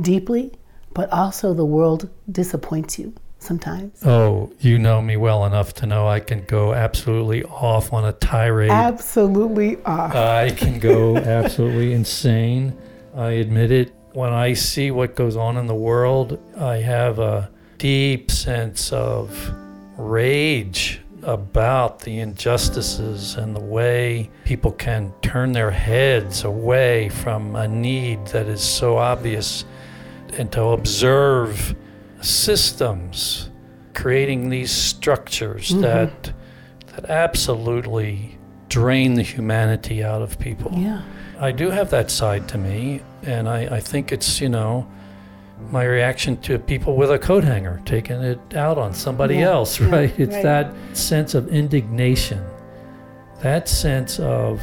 deeply, 0.00 0.52
but 0.92 1.12
also 1.12 1.54
the 1.54 1.64
world 1.64 2.10
disappoints 2.30 2.98
you 2.98 3.14
sometimes. 3.40 4.04
Oh, 4.04 4.52
you 4.60 4.78
know 4.78 5.02
me 5.02 5.16
well 5.16 5.44
enough 5.44 5.74
to 5.74 5.86
know 5.86 6.06
I 6.06 6.20
can 6.20 6.44
go 6.44 6.72
absolutely 6.74 7.42
off 7.44 7.92
on 7.92 8.04
a 8.04 8.12
tirade. 8.12 8.70
Absolutely 8.70 9.82
off. 9.84 10.14
I 10.14 10.50
can 10.50 10.78
go 10.78 11.16
absolutely 11.38 11.92
insane. 11.92 12.76
I 13.14 13.32
admit 13.32 13.70
it. 13.70 13.92
When 14.12 14.32
I 14.32 14.54
see 14.54 14.90
what 14.90 15.14
goes 15.14 15.36
on 15.36 15.56
in 15.56 15.66
the 15.66 15.74
world, 15.74 16.40
I 16.56 16.76
have 16.76 17.18
a 17.18 17.50
deep 17.78 18.30
sense 18.30 18.92
of 18.92 19.52
rage 19.96 21.00
about 21.22 22.00
the 22.00 22.18
injustices 22.18 23.36
and 23.36 23.54
the 23.54 23.60
way 23.60 24.30
people 24.44 24.72
can 24.72 25.12
turn 25.22 25.52
their 25.52 25.70
heads 25.70 26.44
away 26.44 27.08
from 27.08 27.54
a 27.56 27.68
need 27.68 28.24
that 28.28 28.46
is 28.46 28.62
so 28.62 28.96
obvious 28.96 29.64
and 30.38 30.50
to 30.52 30.62
observe 30.62 31.74
systems 32.20 33.50
creating 33.94 34.48
these 34.50 34.70
structures 34.70 35.70
Mm-hmm. 35.70 35.82
that 35.82 36.32
that 36.96 37.08
absolutely 37.10 38.38
drain 38.68 39.14
the 39.14 39.22
humanity 39.22 40.02
out 40.02 40.22
of 40.22 40.38
people. 40.38 40.72
yeah. 40.76 41.02
I 41.40 41.52
do 41.52 41.70
have 41.70 41.88
that 41.90 42.10
side 42.10 42.48
to 42.48 42.58
me, 42.58 43.00
and 43.22 43.48
I, 43.48 43.76
I 43.76 43.80
think 43.80 44.12
it's, 44.12 44.40
you 44.42 44.48
know, 44.50 44.86
my 45.70 45.84
reaction 45.84 46.36
to 46.42 46.58
people 46.58 46.96
with 46.96 47.10
a 47.10 47.18
coat 47.18 47.44
hanger, 47.44 47.80
taking 47.86 48.20
it 48.20 48.38
out 48.54 48.76
on 48.76 48.92
somebody 48.92 49.36
Yeah, 49.36 49.50
else, 49.50 49.80
yeah, 49.80 49.88
right? 49.90 50.18
It's 50.20 50.34
right. 50.34 50.42
that 50.42 50.74
sense 50.92 51.34
of 51.34 51.48
indignation, 51.48 52.44
that 53.40 53.68
sense 53.68 54.18
of, 54.20 54.60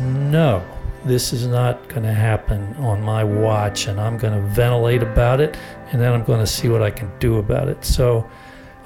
no, 0.00 0.62
this 1.04 1.32
is 1.32 1.46
not 1.46 1.88
going 1.88 2.02
to 2.02 2.12
happen 2.12 2.74
on 2.76 3.00
my 3.02 3.24
watch, 3.24 3.86
and 3.86 4.00
I'm 4.00 4.18
going 4.18 4.34
to 4.34 4.40
ventilate 4.48 5.02
about 5.02 5.40
it, 5.40 5.56
and 5.92 6.00
then 6.00 6.12
I'm 6.12 6.24
going 6.24 6.40
to 6.40 6.46
see 6.46 6.68
what 6.68 6.82
I 6.82 6.90
can 6.90 7.10
do 7.18 7.38
about 7.38 7.68
it. 7.68 7.84
So 7.84 8.28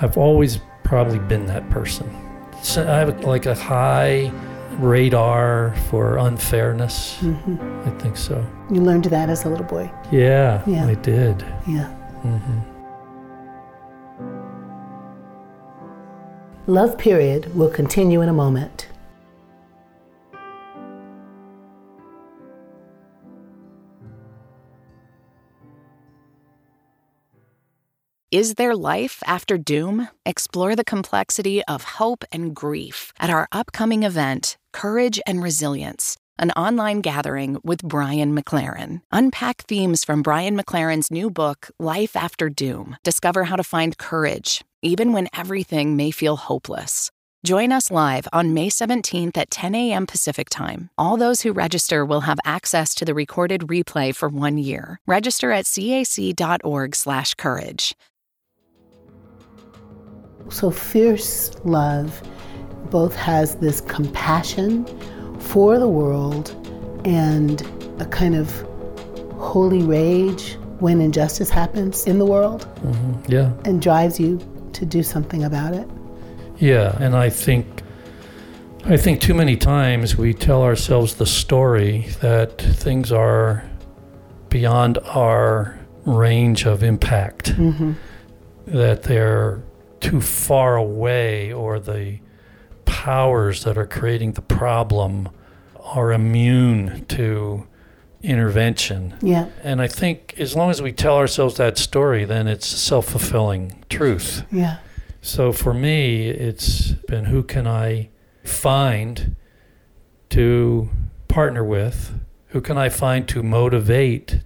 I've 0.01 0.17
always 0.19 0.59
probably 0.85 1.19
been 1.19 1.47
that 1.47 1.69
person. 1.71 2.09
So 2.63 2.83
I 2.83 2.99
have 2.99 3.25
like 3.25 3.47
a 3.47 3.55
high 3.55 4.31
radar 4.79 5.75
for 5.91 6.19
unfairness. 6.19 7.19
hmm 7.21 7.57
I 7.87 7.91
think 7.99 8.17
so. 8.17 8.45
You 8.71 8.81
learned 8.83 9.05
that 9.07 9.29
as 9.29 9.45
a 9.45 9.49
little 9.49 9.67
boy. 9.67 9.91
Yeah, 10.11 10.63
Yeah. 10.67 10.87
I 10.87 10.95
did. 10.95 11.45
Yeah. 11.67 11.87
hmm 12.23 12.61
Love 16.69 16.97
Period 16.97 17.55
will 17.57 17.69
continue 17.71 18.21
in 18.23 18.29
a 18.29 18.33
moment. 18.33 18.87
Is 28.33 28.55
there 28.55 28.75
life 28.75 29.23
after 29.27 29.59
doom? 29.59 30.09
Explore 30.25 30.75
the 30.75 30.85
complexity 30.85 31.63
of 31.65 31.85
hope 32.01 32.25
and 32.33 32.57
grief 32.57 33.13
at 33.21 33.29
our 33.29 33.47
upcoming 33.53 34.05
event, 34.05 34.57
Courage 34.73 35.21
and 35.27 35.43
Resilience, 35.43 36.17
an 36.39 36.51
online 36.53 37.03
gathering 37.03 37.59
with 37.63 37.83
Brian 37.83 38.35
McLaren. 38.35 39.03
Unpack 39.13 39.65
themes 39.69 40.03
from 40.03 40.23
Brian 40.23 40.57
McLaren's 40.57 41.11
new 41.11 41.29
book, 41.29 41.69
Life 41.79 42.17
After 42.17 42.49
Doom. 42.49 42.97
Discover 43.05 43.45
how 43.45 43.57
to 43.57 43.63
find 43.63 43.99
courage, 43.99 44.65
even 44.81 45.13
when 45.13 45.29
everything 45.37 45.95
may 45.95 46.11
feel 46.11 46.37
hopeless. 46.37 47.11
Join 47.45 47.71
us 47.71 47.91
live 47.91 48.27
on 48.33 48.55
May 48.55 48.71
17th 48.71 49.37
at 49.37 49.51
10 49.51 49.75
a.m. 49.75 50.07
Pacific 50.07 50.49
Time. 50.49 50.89
All 50.97 51.19
those 51.19 51.43
who 51.43 51.53
register 51.53 52.03
will 52.03 52.23
have 52.23 52.39
access 52.47 52.95
to 52.95 53.05
the 53.05 53.13
recorded 53.13 53.61
replay 53.63 54.15
for 54.15 54.31
one 54.31 54.57
year. 54.57 55.01
Register 55.07 55.53
at 55.53 55.67
cac.org/courage. 55.67 57.95
So, 60.51 60.71
fierce 60.71 61.51
love 61.65 62.23
both 62.91 63.15
has 63.17 63.55
this 63.57 63.81
compassion 63.81 64.85
for 65.39 65.79
the 65.79 65.89
world 65.89 66.55
and 67.05 67.63
a 68.01 68.05
kind 68.07 68.35
of 68.35 68.51
holy 69.39 69.83
rage 69.83 70.57
when 70.79 71.01
injustice 71.01 71.49
happens 71.51 72.07
in 72.07 72.19
the 72.19 72.27
world 72.27 72.67
Yeah, 73.29 73.53
and 73.65 73.81
drives 73.81 74.19
you 74.21 74.39
to 74.73 74.85
do 74.87 75.03
something 75.03 75.45
about 75.45 75.75
it. 75.75 75.89
yeah, 76.59 76.97
and 77.01 77.15
I 77.17 77.29
think, 77.31 77.67
I 78.85 78.97
think 78.97 79.21
too 79.21 79.35
many 79.35 79.57
times 79.57 80.17
we 80.17 80.35
tell 80.35 80.63
ourselves 80.63 81.15
the 81.17 81.27
story 81.27 82.09
that 82.21 82.59
things 82.61 83.11
are 83.13 83.65
beyond 84.49 84.99
our 85.07 85.79
range 86.05 86.67
of 86.67 86.83
impact, 86.83 87.53
Mm-hmm. 87.57 87.93
that 88.67 89.05
they're 89.05 89.63
too 90.03 90.21
far 90.21 90.77
away, 90.77 91.53
or 91.53 91.79
the 91.79 92.19
powers 92.85 93.65
that 93.65 93.79
are 93.79 93.87
creating 93.87 94.33
the 94.33 94.43
problem 94.43 95.29
are 95.81 96.13
immune 96.13 97.05
to 97.07 97.67
intervention. 98.23 99.15
Yeah, 99.23 99.49
And 99.63 99.81
I 99.81 99.89
think 99.89 100.35
as 100.39 100.55
long 100.55 100.71
as 100.71 100.83
we 100.83 100.93
tell 100.93 101.17
ourselves 101.17 101.57
that 101.57 101.79
story, 101.79 102.25
then 102.25 102.47
it's 102.49 102.67
self 102.67 103.07
fulfilling 103.09 103.85
truth. 103.89 104.45
yeah, 104.53 104.79
So 105.21 105.53
for 105.53 105.73
me, 105.75 106.29
it's 106.29 106.93
been 107.09 107.27
who 107.27 107.43
can 107.43 107.67
I 107.67 108.11
find 108.45 109.37
to 110.31 110.89
partner 111.29 111.65
with? 111.65 112.15
Who 112.49 112.61
can 112.61 112.77
I 112.77 112.89
find 112.89 113.27
to 113.29 113.43
motivate 113.43 114.41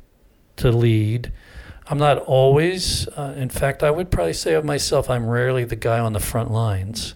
to 0.56 0.70
lead? 0.70 1.32
I'm 1.88 1.98
not 1.98 2.18
always, 2.18 3.06
uh, 3.08 3.34
in 3.36 3.48
fact, 3.48 3.82
I 3.82 3.90
would 3.90 4.10
probably 4.10 4.32
say 4.32 4.54
of 4.54 4.64
myself, 4.64 5.08
I'm 5.08 5.26
rarely 5.28 5.64
the 5.64 5.76
guy 5.76 6.00
on 6.00 6.12
the 6.12 6.20
front 6.20 6.50
lines, 6.50 7.14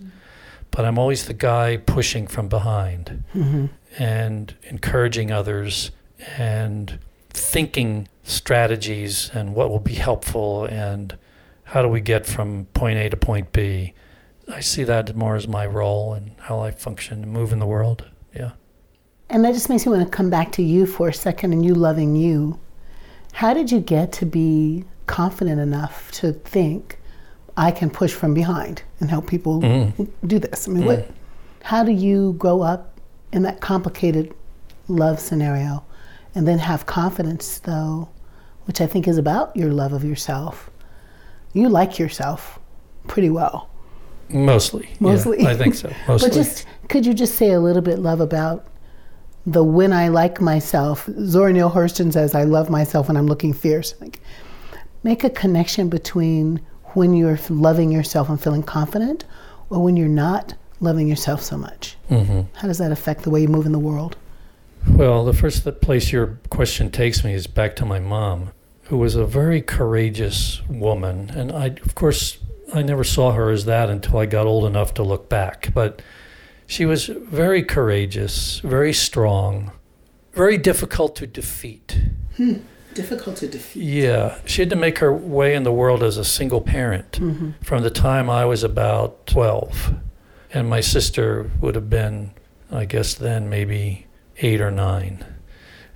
but 0.70 0.84
I'm 0.84 0.98
always 0.98 1.26
the 1.26 1.34
guy 1.34 1.76
pushing 1.76 2.26
from 2.26 2.48
behind 2.48 3.24
hmm 3.32 3.66
and 3.98 4.54
encouraging 4.62 5.32
others 5.32 5.90
and 6.36 6.98
thinking 7.30 8.06
strategies 8.22 9.30
and 9.34 9.54
what 9.54 9.68
will 9.68 9.80
be 9.80 9.94
helpful 9.94 10.64
and 10.66 11.16
how 11.64 11.82
do 11.82 11.88
we 11.88 12.00
get 12.00 12.26
from 12.26 12.66
point 12.66 12.98
A 12.98 13.08
to 13.08 13.16
point 13.16 13.52
B. 13.52 13.94
I 14.48 14.60
see 14.60 14.84
that 14.84 15.14
more 15.14 15.36
as 15.36 15.46
my 15.48 15.66
role 15.66 16.14
and 16.14 16.32
how 16.38 16.60
I 16.60 16.70
function 16.70 17.22
and 17.22 17.32
move 17.32 17.52
in 17.52 17.58
the 17.58 17.66
world. 17.66 18.08
Yeah. 18.34 18.52
And 19.28 19.44
that 19.44 19.54
just 19.54 19.68
makes 19.68 19.86
me 19.86 19.92
want 19.92 20.04
to 20.04 20.16
come 20.16 20.30
back 20.30 20.52
to 20.52 20.62
you 20.62 20.86
for 20.86 21.08
a 21.08 21.14
second 21.14 21.52
and 21.52 21.64
you 21.64 21.74
loving 21.74 22.16
you. 22.16 22.58
How 23.32 23.54
did 23.54 23.70
you 23.70 23.80
get 23.80 24.12
to 24.12 24.26
be 24.26 24.84
confident 25.06 25.60
enough 25.60 26.10
to 26.12 26.32
think 26.32 26.98
I 27.56 27.70
can 27.70 27.90
push 27.90 28.12
from 28.12 28.34
behind 28.34 28.82
and 29.00 29.10
help 29.10 29.26
people 29.26 29.60
Mm. 29.60 30.08
do 30.26 30.38
this? 30.38 30.68
I 30.68 30.72
mean, 30.72 30.84
what? 30.84 31.08
How 31.62 31.84
do 31.84 31.92
you 31.92 32.34
grow 32.38 32.62
up 32.62 32.98
in 33.32 33.42
that 33.42 33.60
complicated 33.60 34.34
love 34.88 35.20
scenario 35.20 35.84
and 36.34 36.46
then 36.46 36.58
have 36.58 36.86
confidence, 36.86 37.58
though, 37.60 38.08
which 38.64 38.80
I 38.80 38.86
think 38.86 39.06
is 39.08 39.18
about 39.18 39.54
your 39.56 39.72
love 39.72 39.92
of 39.92 40.04
yourself? 40.04 40.70
You 41.52 41.68
like 41.68 41.98
yourself 41.98 42.58
pretty 43.06 43.30
well. 43.30 43.68
Mostly. 44.28 44.86
yeah, 44.92 44.96
Mostly. 45.00 45.44
I 45.46 45.56
think 45.56 45.74
so. 45.74 45.92
Mostly. 46.08 46.28
But 46.28 46.34
just 46.34 46.66
could 46.88 47.04
you 47.04 47.12
just 47.14 47.34
say 47.34 47.50
a 47.50 47.60
little 47.60 47.82
bit, 47.82 47.98
love, 47.98 48.20
about 48.20 48.64
the 49.52 49.64
when 49.64 49.92
I 49.92 50.08
like 50.08 50.40
myself? 50.40 51.08
Zora 51.24 51.52
Neale 51.52 51.70
Hurston 51.70 52.12
says, 52.12 52.34
"I 52.34 52.44
love 52.44 52.70
myself 52.70 53.08
when 53.08 53.16
I'm 53.16 53.26
looking 53.26 53.52
fierce." 53.52 53.94
Like, 54.00 54.20
make 55.02 55.24
a 55.24 55.30
connection 55.30 55.88
between 55.88 56.60
when 56.94 57.14
you're 57.14 57.38
loving 57.48 57.90
yourself 57.92 58.28
and 58.28 58.40
feeling 58.40 58.62
confident, 58.62 59.24
or 59.68 59.82
when 59.82 59.96
you're 59.96 60.08
not 60.08 60.54
loving 60.80 61.06
yourself 61.08 61.42
so 61.42 61.56
much. 61.56 61.96
hmm 62.08 62.42
How 62.54 62.68
does 62.68 62.78
that 62.78 62.90
affect 62.90 63.22
the 63.22 63.30
way 63.30 63.42
you 63.42 63.48
move 63.48 63.66
in 63.66 63.72
the 63.72 63.78
world? 63.78 64.16
Well, 64.88 65.24
the 65.24 65.32
first 65.32 65.64
place 65.80 66.10
your 66.10 66.38
question 66.48 66.90
takes 66.90 67.22
me 67.22 67.34
is 67.34 67.46
back 67.46 67.76
to 67.76 67.84
my 67.84 68.00
mom, 68.00 68.50
who 68.84 68.96
was 68.96 69.14
a 69.14 69.26
very 69.26 69.60
courageous 69.60 70.62
woman. 70.68 71.30
And 71.30 71.52
I, 71.52 71.66
of 71.66 71.94
course, 71.94 72.38
I 72.72 72.82
never 72.82 73.04
saw 73.04 73.32
her 73.32 73.50
as 73.50 73.66
that 73.66 73.90
until 73.90 74.18
I 74.18 74.26
got 74.26 74.46
old 74.46 74.64
enough 74.64 74.94
to 74.94 75.02
look 75.02 75.28
back. 75.28 75.72
But 75.74 76.02
she 76.70 76.86
was 76.86 77.06
very 77.06 77.64
courageous, 77.64 78.60
very 78.60 78.92
strong, 78.92 79.72
very 80.34 80.56
difficult 80.56 81.16
to 81.16 81.26
defeat. 81.26 82.00
Difficult 82.94 83.36
to 83.38 83.48
defeat. 83.48 83.82
Yeah, 83.82 84.38
she 84.44 84.62
had 84.62 84.70
to 84.70 84.76
make 84.76 84.98
her 84.98 85.12
way 85.12 85.56
in 85.56 85.64
the 85.64 85.72
world 85.72 86.00
as 86.04 86.16
a 86.16 86.24
single 86.24 86.60
parent 86.60 87.10
Mm-hmm. 87.20 87.50
from 87.64 87.82
the 87.82 87.90
time 87.90 88.30
I 88.30 88.44
was 88.44 88.62
about 88.62 89.26
12. 89.26 89.94
And 90.54 90.68
my 90.70 90.80
sister 90.80 91.50
would 91.60 91.74
have 91.74 91.90
been, 91.90 92.30
I 92.70 92.84
guess, 92.84 93.14
then 93.14 93.50
maybe 93.50 94.06
eight 94.38 94.60
or 94.60 94.70
nine. 94.70 95.24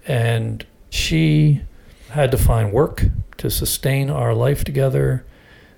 And 0.09 0.67
she 0.91 1.63
had 2.11 2.33
to 2.33 2.37
find 2.37 2.73
work 2.73 3.05
to 3.39 3.49
sustain 3.49 4.11
our 4.11 4.35
life 4.35 4.65
together. 4.65 5.25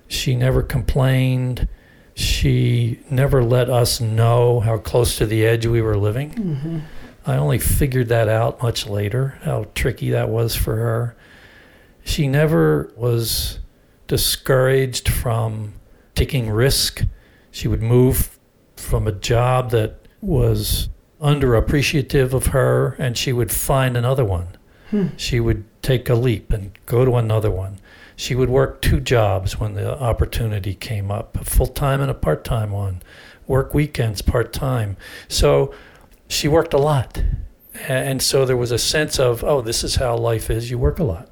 She 0.09 0.35
never 0.35 0.63
complained. 0.63 1.69
She 2.17 2.99
never 3.11 3.45
let 3.45 3.69
us 3.69 4.01
know 4.01 4.61
how 4.61 4.79
close 4.79 5.17
to 5.19 5.27
the 5.27 5.45
edge 5.45 5.67
we 5.67 5.83
were 5.83 5.99
living. 5.99 6.31
Mm-hmm. 6.31 6.79
I 7.27 7.37
only 7.37 7.59
figured 7.59 8.09
that 8.09 8.29
out 8.29 8.63
much 8.63 8.87
later, 8.87 9.39
how 9.43 9.67
tricky 9.75 10.11
that 10.11 10.29
was 10.31 10.57
for 10.57 10.77
her. 10.77 11.17
she 12.05 12.27
never 12.29 12.93
was 12.97 13.59
discouraged 14.07 15.09
from 15.09 15.75
taking 16.15 16.49
risk. 16.49 17.05
She 17.51 17.69
would 17.69 17.83
move 17.83 18.39
from 18.77 19.07
a 19.07 19.13
job 19.13 19.71
that 19.73 20.07
was 20.21 20.89
underappreciative 21.21 22.33
of 22.33 22.47
her 22.47 22.95
and 22.99 23.19
she 23.19 23.33
would 23.33 23.51
find 23.51 23.97
another 23.97 24.25
one. 24.25 24.49
Hmm. 24.91 25.09
She 25.17 25.41
would 25.41 25.65
take 25.83 26.09
a 26.09 26.15
leap 26.15 26.53
and 26.53 26.73
go 26.87 27.05
to 27.05 27.17
another 27.17 27.51
one. 27.51 27.79
She 28.17 28.35
would 28.35 28.49
work 28.49 28.81
two 28.81 28.99
jobs 28.99 29.61
when 29.61 29.75
the 29.75 29.99
opportunity 30.01 30.75
came 30.75 31.11
up 31.11 31.37
a 31.37 31.45
full 31.45 31.67
time 31.67 32.01
and 32.01 32.11
a 32.11 32.15
part 32.15 32.45
time 32.45 32.71
one, 32.71 33.03
work 33.47 33.75
weekends 33.75 34.23
part 34.23 34.53
time. 34.53 34.97
So 35.29 35.75
she 36.27 36.49
worked 36.49 36.73
a 36.73 36.79
lot. 36.79 37.23
And 37.87 38.23
so 38.23 38.47
there 38.47 38.57
was 38.57 38.73
a 38.73 38.79
sense 38.79 39.19
of, 39.19 39.45
oh, 39.45 39.61
this 39.61 39.85
is 39.85 39.97
how 39.97 40.17
life 40.17 40.49
is. 40.49 40.71
You 40.71 40.79
work 40.79 40.99
a 40.99 41.05
lot. 41.05 41.29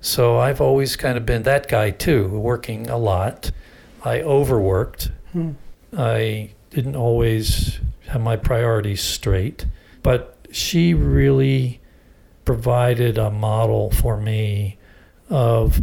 So 0.00 0.38
I've 0.38 0.60
always 0.60 0.96
kind 0.96 1.16
of 1.16 1.24
been 1.24 1.42
that 1.44 1.66
guy 1.66 1.90
too, 1.90 2.28
working 2.28 2.88
a 2.90 2.98
lot. 2.98 3.50
I 4.04 4.20
overworked. 4.20 5.10
Hmm. 5.32 5.52
I 5.96 6.50
didn't 6.70 6.96
always 6.96 7.80
have 8.08 8.20
my 8.20 8.36
priorities 8.36 9.00
straight, 9.00 9.66
but 10.02 10.36
she 10.50 10.94
really 10.94 11.80
provided 12.44 13.18
a 13.18 13.30
model 13.30 13.90
for 13.90 14.16
me 14.18 14.78
of 15.30 15.80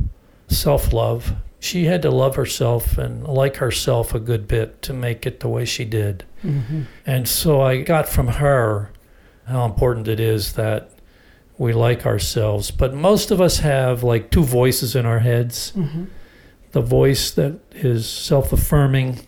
self 0.47 0.93
love. 0.93 1.34
She 1.60 1.86
had 1.86 2.01
to 2.03 2.12
love 2.12 2.36
herself 2.36 2.97
and 2.97 3.23
like 3.27 3.58
herself 3.58 4.13
a 4.13 4.19
good 4.19 4.47
bit 4.47 4.81
to 4.84 4.93
make 4.93 5.25
it 5.25 5.39
the 5.39 5.47
way 5.47 5.65
she 5.65 5.84
did. 5.84 6.23
Mm-hmm. 6.43 6.84
And 7.05 7.27
so 7.27 7.62
I 7.62 7.81
got 7.81 8.08
from 8.08 8.27
her 8.27 8.91
how 9.47 9.65
important 9.65 10.08
it 10.08 10.19
is 10.19 10.53
that 10.53 10.91
we 11.58 11.73
like 11.73 12.05
ourselves. 12.05 12.69
But 12.69 12.93
most 12.93 13.31
of 13.31 13.41
us 13.41 13.60
have 13.60 14.03
like 14.03 14.29
two 14.29 14.43
voices 14.43 14.95
in 14.95 15.05
our 15.05 15.19
heads 15.19 15.71
Mm-hmm. 15.75 16.05
the 16.73 16.81
voice 16.81 17.31
that 17.31 17.60
is 17.71 18.08
self 18.08 18.53
affirming 18.53 19.25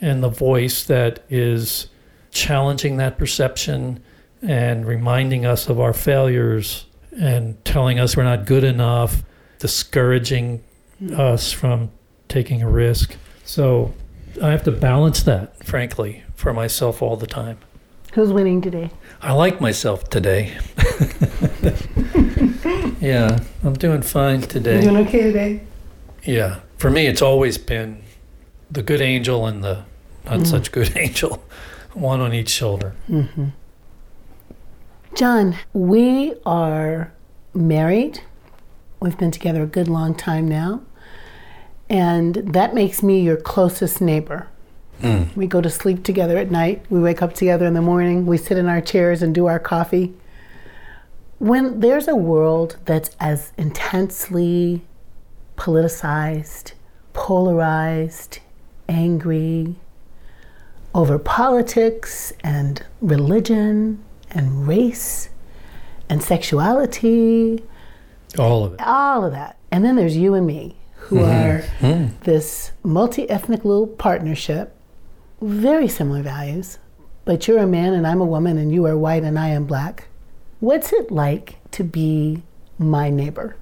and 0.00 0.22
the 0.22 0.28
voice 0.30 0.84
that 0.84 1.24
is 1.28 1.88
challenging 2.30 2.96
that 2.98 3.18
perception 3.18 4.02
and 4.42 4.86
reminding 4.86 5.44
us 5.46 5.68
of 5.68 5.80
our 5.80 5.92
failures 5.92 6.86
and 7.20 7.62
telling 7.64 7.98
us 7.98 8.16
we're 8.16 8.24
not 8.24 8.44
good 8.44 8.64
enough, 8.64 9.22
discouraging 9.64 10.62
us 11.16 11.50
from 11.50 11.90
taking 12.28 12.60
a 12.60 12.68
risk. 12.68 13.16
So 13.46 13.94
I 14.42 14.50
have 14.50 14.62
to 14.64 14.70
balance 14.70 15.22
that, 15.22 15.64
frankly, 15.64 16.22
for 16.34 16.52
myself 16.52 17.00
all 17.00 17.16
the 17.16 17.26
time. 17.26 17.56
Who's 18.12 18.30
winning 18.30 18.60
today? 18.60 18.90
I 19.22 19.32
like 19.32 19.62
myself 19.62 20.10
today. 20.10 20.52
yeah, 23.00 23.38
I'm 23.62 23.72
doing 23.72 24.02
fine 24.02 24.42
today. 24.42 24.76
You 24.76 24.82
doing 24.90 24.96
okay 25.06 25.22
today? 25.22 25.60
Yeah. 26.24 26.60
For 26.76 26.90
me, 26.90 27.06
it's 27.06 27.22
always 27.22 27.56
been 27.56 28.02
the 28.70 28.82
good 28.82 29.00
angel 29.00 29.46
and 29.46 29.64
the 29.64 29.84
not 30.26 30.40
Mm. 30.40 30.46
such 30.46 30.72
good 30.72 30.94
angel, 31.04 31.42
one 31.94 32.20
on 32.20 32.34
each 32.34 32.50
shoulder. 32.50 32.94
Mm-hmm. 33.08 33.46
John, 35.16 35.56
we 35.72 36.34
are 36.44 37.14
married. 37.54 38.20
We've 39.04 39.18
been 39.18 39.30
together 39.30 39.64
a 39.64 39.66
good 39.66 39.86
long 39.86 40.14
time 40.14 40.48
now. 40.48 40.80
And 41.90 42.36
that 42.36 42.72
makes 42.72 43.02
me 43.02 43.20
your 43.20 43.36
closest 43.36 44.00
neighbor. 44.00 44.48
Mm. 45.02 45.36
We 45.36 45.46
go 45.46 45.60
to 45.60 45.68
sleep 45.68 46.04
together 46.04 46.38
at 46.38 46.50
night. 46.50 46.86
We 46.88 47.00
wake 47.00 47.20
up 47.20 47.34
together 47.34 47.66
in 47.66 47.74
the 47.74 47.82
morning. 47.82 48.24
We 48.24 48.38
sit 48.38 48.56
in 48.56 48.64
our 48.64 48.80
chairs 48.80 49.20
and 49.20 49.34
do 49.34 49.44
our 49.44 49.58
coffee. 49.58 50.14
When 51.38 51.80
there's 51.80 52.08
a 52.08 52.16
world 52.16 52.78
that's 52.86 53.14
as 53.20 53.52
intensely 53.58 54.80
politicized, 55.58 56.72
polarized, 57.12 58.38
angry 58.88 59.76
over 60.94 61.18
politics 61.18 62.32
and 62.42 62.82
religion 63.02 64.02
and 64.30 64.66
race 64.66 65.28
and 66.08 66.22
sexuality, 66.22 67.62
All 68.38 68.64
of 68.64 68.74
it. 68.74 68.80
all 68.82 69.24
of 69.24 69.32
that. 69.32 69.56
And 69.70 69.84
then 69.84 69.96
there's 69.96 70.16
you 70.16 70.34
and 70.34 70.46
me, 70.46 70.76
who 70.96 71.20
are 71.20 71.62
Mm. 71.80 72.10
this 72.20 72.72
multi 72.82 73.28
ethnic 73.28 73.64
little 73.64 73.86
partnership, 73.86 74.74
very 75.42 75.88
similar 75.88 76.22
values, 76.22 76.78
but 77.24 77.46
you're 77.48 77.58
a 77.58 77.66
man 77.66 77.92
and 77.94 78.06
I'm 78.06 78.20
a 78.20 78.24
woman 78.24 78.56
and 78.58 78.72
you 78.72 78.86
are 78.86 78.96
white 78.96 79.22
and 79.24 79.38
I 79.38 79.48
am 79.48 79.64
black. 79.66 80.08
What's 80.60 80.92
it 80.92 81.10
like 81.10 81.56
to 81.72 81.84
be 81.84 82.42
my 82.78 83.10
neighbor 83.10 83.56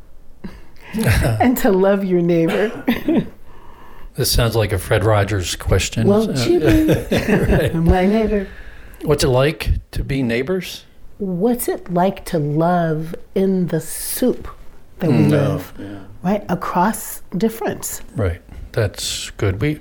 and 0.95 1.57
to 1.59 1.71
love 1.71 2.05
your 2.05 2.23
neighbor? 2.23 2.71
This 4.15 4.31
sounds 4.31 4.55
like 4.55 4.73
a 4.73 4.79
Fred 4.79 5.05
Rogers 5.05 5.57
question. 5.57 6.07
Won't 6.07 6.37
you 6.47 6.61
be 6.61 7.71
my 7.79 8.05
neighbor? 8.05 8.47
What's 9.05 9.25
it 9.25 9.29
like 9.29 9.71
to 9.93 10.05
be 10.05 10.23
neighbors? 10.23 10.85
What's 11.17 11.67
it 11.67 11.91
like 11.91 12.27
to 12.27 12.39
love 12.39 13.15
in 13.35 13.69
the 13.69 13.81
soup 13.81 14.49
that 15.03 15.11
we 15.11 15.17
Mm, 15.25 15.31
live, 15.31 15.73
Yeah. 15.79 15.99
right? 16.23 16.45
Across 16.49 17.23
difference. 17.37 18.01
Right. 18.17 18.41
That's 18.73 19.31
good. 19.31 19.61
We 19.61 19.81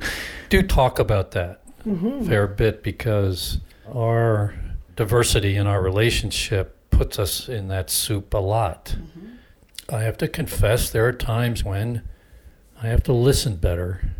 do 0.49 0.61
talk 0.63 0.99
about 0.99 1.31
that 1.31 1.61
a 1.85 2.23
fair 2.25 2.45
bit 2.47 2.83
because 2.83 3.59
our 3.93 4.53
diversity 4.95 5.55
in 5.55 5.65
our 5.67 5.81
relationship 5.81 6.75
puts 6.89 7.17
us 7.17 7.47
in 7.47 7.67
that 7.69 7.89
soup 7.89 8.33
a 8.33 8.37
lot. 8.39 8.95
Mm-hmm. 8.97 9.95
I 9.95 10.01
have 10.01 10.17
to 10.17 10.27
confess, 10.27 10.89
there 10.89 11.05
are 11.07 11.13
times 11.13 11.63
when 11.63 12.01
I 12.83 12.87
have 12.87 13.03
to 13.03 13.13
listen 13.13 13.55
better 13.55 14.11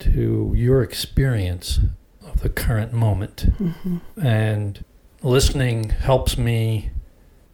to 0.00 0.52
your 0.54 0.82
experience 0.82 1.80
of 2.26 2.40
the 2.40 2.48
current 2.48 2.92
moment. 2.92 3.46
Mm-hmm. 3.60 3.98
And 4.26 4.84
listening 5.22 5.90
helps 5.90 6.36
me 6.38 6.90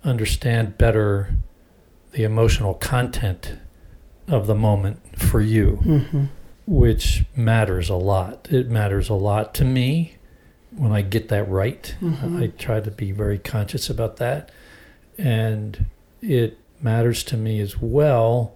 understand 0.05 0.77
better 0.79 1.35
the 2.13 2.25
emotional 2.25 2.75
content 2.75 3.55
of 4.29 4.47
the 4.47 4.55
moment 4.55 4.99
for 5.19 5.41
you 5.41 5.79
Mm-hmm. 5.85 6.25
which 6.67 7.25
matters 7.35 7.89
a 7.89 7.95
lot. 7.97 8.47
It 8.51 8.69
matters 8.71 9.09
a 9.09 9.15
lot 9.15 9.55
to 9.55 9.65
me 9.65 10.17
when 10.77 10.93
I 10.93 11.03
get 11.03 11.29
that 11.29 11.49
right. 11.49 11.95
Mhm. 12.01 12.41
I 12.43 12.47
try 12.59 12.79
to 12.81 12.91
be 12.93 13.11
very 13.11 13.39
conscious 13.39 13.91
about 13.91 14.19
that. 14.19 14.51
And 15.19 15.87
it 16.23 16.59
matters 16.81 17.25
to 17.25 17.37
me 17.37 17.59
as 17.61 17.81
well 17.81 18.55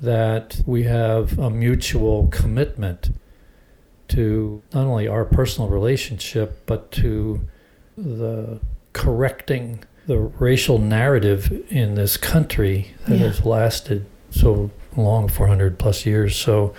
that 0.00 0.60
we 0.66 0.82
have 0.84 1.38
a 1.38 1.50
mutual 1.50 2.26
commitment 2.28 3.10
to 4.08 4.62
not 4.74 4.86
only 4.86 5.06
our 5.06 5.24
personal 5.24 5.68
relationship, 5.68 6.62
but 6.66 6.90
to 6.92 7.42
the 7.96 8.58
correcting 8.92 9.84
the 10.10 10.18
racial 10.18 10.78
narrative 10.78 11.64
in 11.70 11.94
this 11.94 12.16
country 12.16 12.92
that 13.06 13.16
Yeah. 13.18 13.28
has 13.28 13.44
lasted 13.44 14.06
so 14.30 14.72
long 14.96 15.28
400 15.28 15.78
plus 15.78 16.04
years. 16.04 16.34
So 16.34 16.74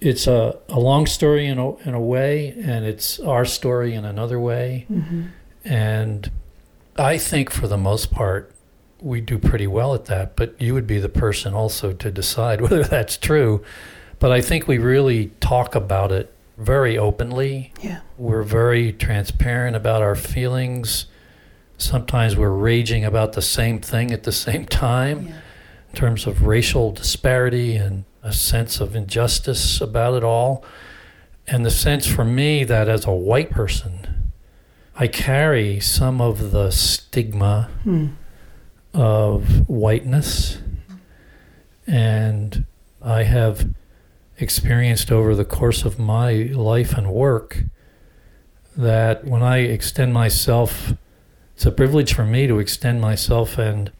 it's 0.00 0.26
a, 0.26 0.58
a 0.68 0.80
long 0.80 1.06
story 1.06 1.46
in 1.46 1.58
a, 1.58 1.76
in 1.88 1.94
a 1.94 2.00
way, 2.00 2.48
and 2.64 2.84
it's 2.84 3.20
our 3.20 3.44
story 3.44 3.94
in 3.94 4.04
another 4.04 4.40
way. 4.40 4.86
Mm-hmm. 4.90 5.22
And 5.64 6.32
I 6.96 7.16
think 7.16 7.50
for 7.50 7.68
the 7.68 7.78
most 7.78 8.10
part, 8.10 8.52
we 9.00 9.20
do 9.20 9.38
pretty 9.38 9.68
well 9.68 9.94
at 9.94 10.06
that. 10.06 10.34
But 10.34 10.60
you 10.60 10.74
would 10.74 10.86
be 10.88 10.98
the 10.98 11.08
person 11.08 11.54
also 11.54 11.92
to 11.92 12.10
decide 12.10 12.60
whether 12.64 12.82
that's 12.82 13.16
true. 13.16 13.62
But 14.18 14.32
I 14.32 14.40
think 14.40 14.66
we 14.66 14.78
really 14.78 15.30
talk 15.38 15.76
about 15.76 16.10
it 16.10 16.34
very 16.58 16.98
openly. 16.98 17.72
Yeah. 17.80 18.00
We're 18.18 18.42
very 18.42 18.92
transparent 18.92 19.76
about 19.76 20.02
our 20.02 20.16
feelings. 20.16 21.06
Sometimes 21.82 22.36
we're 22.36 22.50
raging 22.50 23.04
about 23.04 23.32
the 23.32 23.42
same 23.42 23.80
thing 23.80 24.12
at 24.12 24.22
the 24.22 24.30
same 24.32 24.66
time 24.66 25.26
Yeah. 25.26 25.32
in 25.90 25.96
terms 25.96 26.26
of 26.28 26.42
racial 26.46 26.92
disparity 26.92 27.74
and 27.76 28.04
a 28.22 28.32
sense 28.32 28.80
of 28.80 28.94
injustice 28.94 29.80
about 29.80 30.14
it 30.14 30.22
all. 30.22 30.64
And 31.48 31.66
the 31.66 31.70
sense 31.72 32.06
for 32.06 32.24
me 32.24 32.62
that 32.64 32.88
as 32.88 33.04
a 33.04 33.10
white 33.12 33.50
person, 33.50 34.30
I 34.96 35.08
carry 35.08 35.80
some 35.80 36.20
of 36.20 36.52
the 36.52 36.70
stigma 36.70 37.68
Hmm. 37.82 38.06
of 38.94 39.68
whiteness. 39.68 40.58
And 41.86 42.64
I 43.02 43.24
have 43.24 43.68
experienced 44.38 45.10
over 45.10 45.34
the 45.34 45.44
course 45.44 45.84
of 45.84 45.98
my 45.98 46.32
life 46.52 46.96
and 46.96 47.08
work 47.12 47.64
that 48.76 49.24
when 49.26 49.42
I 49.42 49.58
extend 49.58 50.12
myself, 50.14 50.94
it's 51.62 51.66
a 51.68 51.70
privilege 51.70 52.12
for 52.12 52.24
me 52.24 52.48
to 52.48 52.58
extend 52.58 53.00
myself 53.00 53.56
and 53.56 53.92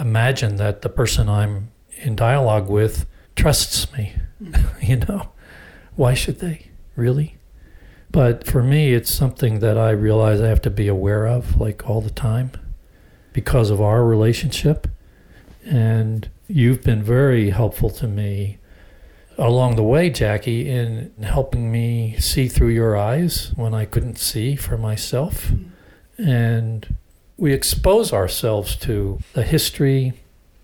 imagine 0.00 0.56
that 0.56 0.80
the 0.80 0.88
person 0.88 1.28
I'm 1.28 1.70
in 1.98 2.16
dialogue 2.16 2.70
with 2.70 3.04
trusts 3.36 3.92
me. 3.92 4.14
you 4.80 4.96
know, 4.96 5.28
why 5.94 6.14
should 6.14 6.38
they? 6.38 6.70
Really? 6.96 7.36
But 8.10 8.46
for 8.46 8.62
me, 8.62 8.94
it's 8.94 9.10
something 9.10 9.58
that 9.58 9.76
I 9.76 9.90
realize 9.90 10.40
I 10.40 10.48
have 10.48 10.62
to 10.62 10.70
be 10.70 10.88
aware 10.88 11.26
of, 11.26 11.60
like 11.60 11.86
all 11.86 12.00
the 12.00 12.08
time, 12.08 12.52
because 13.34 13.68
of 13.68 13.78
our 13.78 14.02
relationship. 14.02 14.88
And 15.66 16.30
you've 16.48 16.82
been 16.82 17.02
very 17.02 17.50
helpful 17.50 17.90
to 17.90 18.08
me 18.08 18.56
along 19.36 19.76
the 19.76 19.82
way, 19.82 20.08
Jacqui, 20.08 20.64
in 20.64 21.12
helping 21.22 21.70
me 21.70 22.16
see 22.18 22.48
through 22.48 22.70
your 22.70 22.96
eyes 22.96 23.52
when 23.54 23.74
I 23.74 23.84
couldn't 23.84 24.16
see 24.16 24.56
for 24.56 24.78
myself. 24.78 25.48
Mm-hmm. 25.48 25.68
And 26.26 26.96
we 27.42 27.52
expose 27.52 28.12
ourselves 28.12 28.76
to 28.76 29.18
the 29.32 29.42
history, 29.42 30.12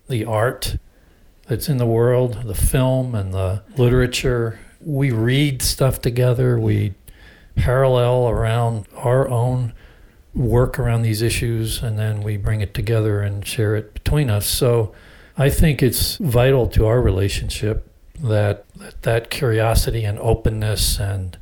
the 0.08 0.24
art 0.24 0.76
that's 1.48 1.68
in 1.68 1.76
the 1.76 1.84
world, 1.84 2.44
the 2.44 2.54
film 2.54 3.16
and 3.16 3.34
the 3.34 3.60
literature. 3.76 4.60
We 4.80 5.10
read 5.10 5.60
stuff 5.60 6.00
together, 6.00 6.56
we 6.56 6.94
parallel 7.56 8.28
around 8.28 8.86
our 8.94 9.28
own 9.28 9.72
work 10.32 10.78
around 10.78 11.02
these 11.02 11.20
issues, 11.20 11.82
and 11.82 11.98
then 11.98 12.22
we 12.22 12.36
bring 12.36 12.60
it 12.60 12.74
together 12.74 13.22
and 13.22 13.44
share 13.44 13.74
it 13.74 13.92
between 13.92 14.30
us. 14.30 14.46
So 14.46 14.94
I 15.36 15.50
think 15.50 15.82
it's 15.82 16.14
vital 16.18 16.68
to 16.68 16.86
our 16.86 17.00
relationship 17.00 17.92
that 18.22 18.66
that, 18.76 19.02
that 19.02 19.30
curiosity 19.30 20.04
and 20.04 20.16
openness 20.20 21.00
and 21.00 21.38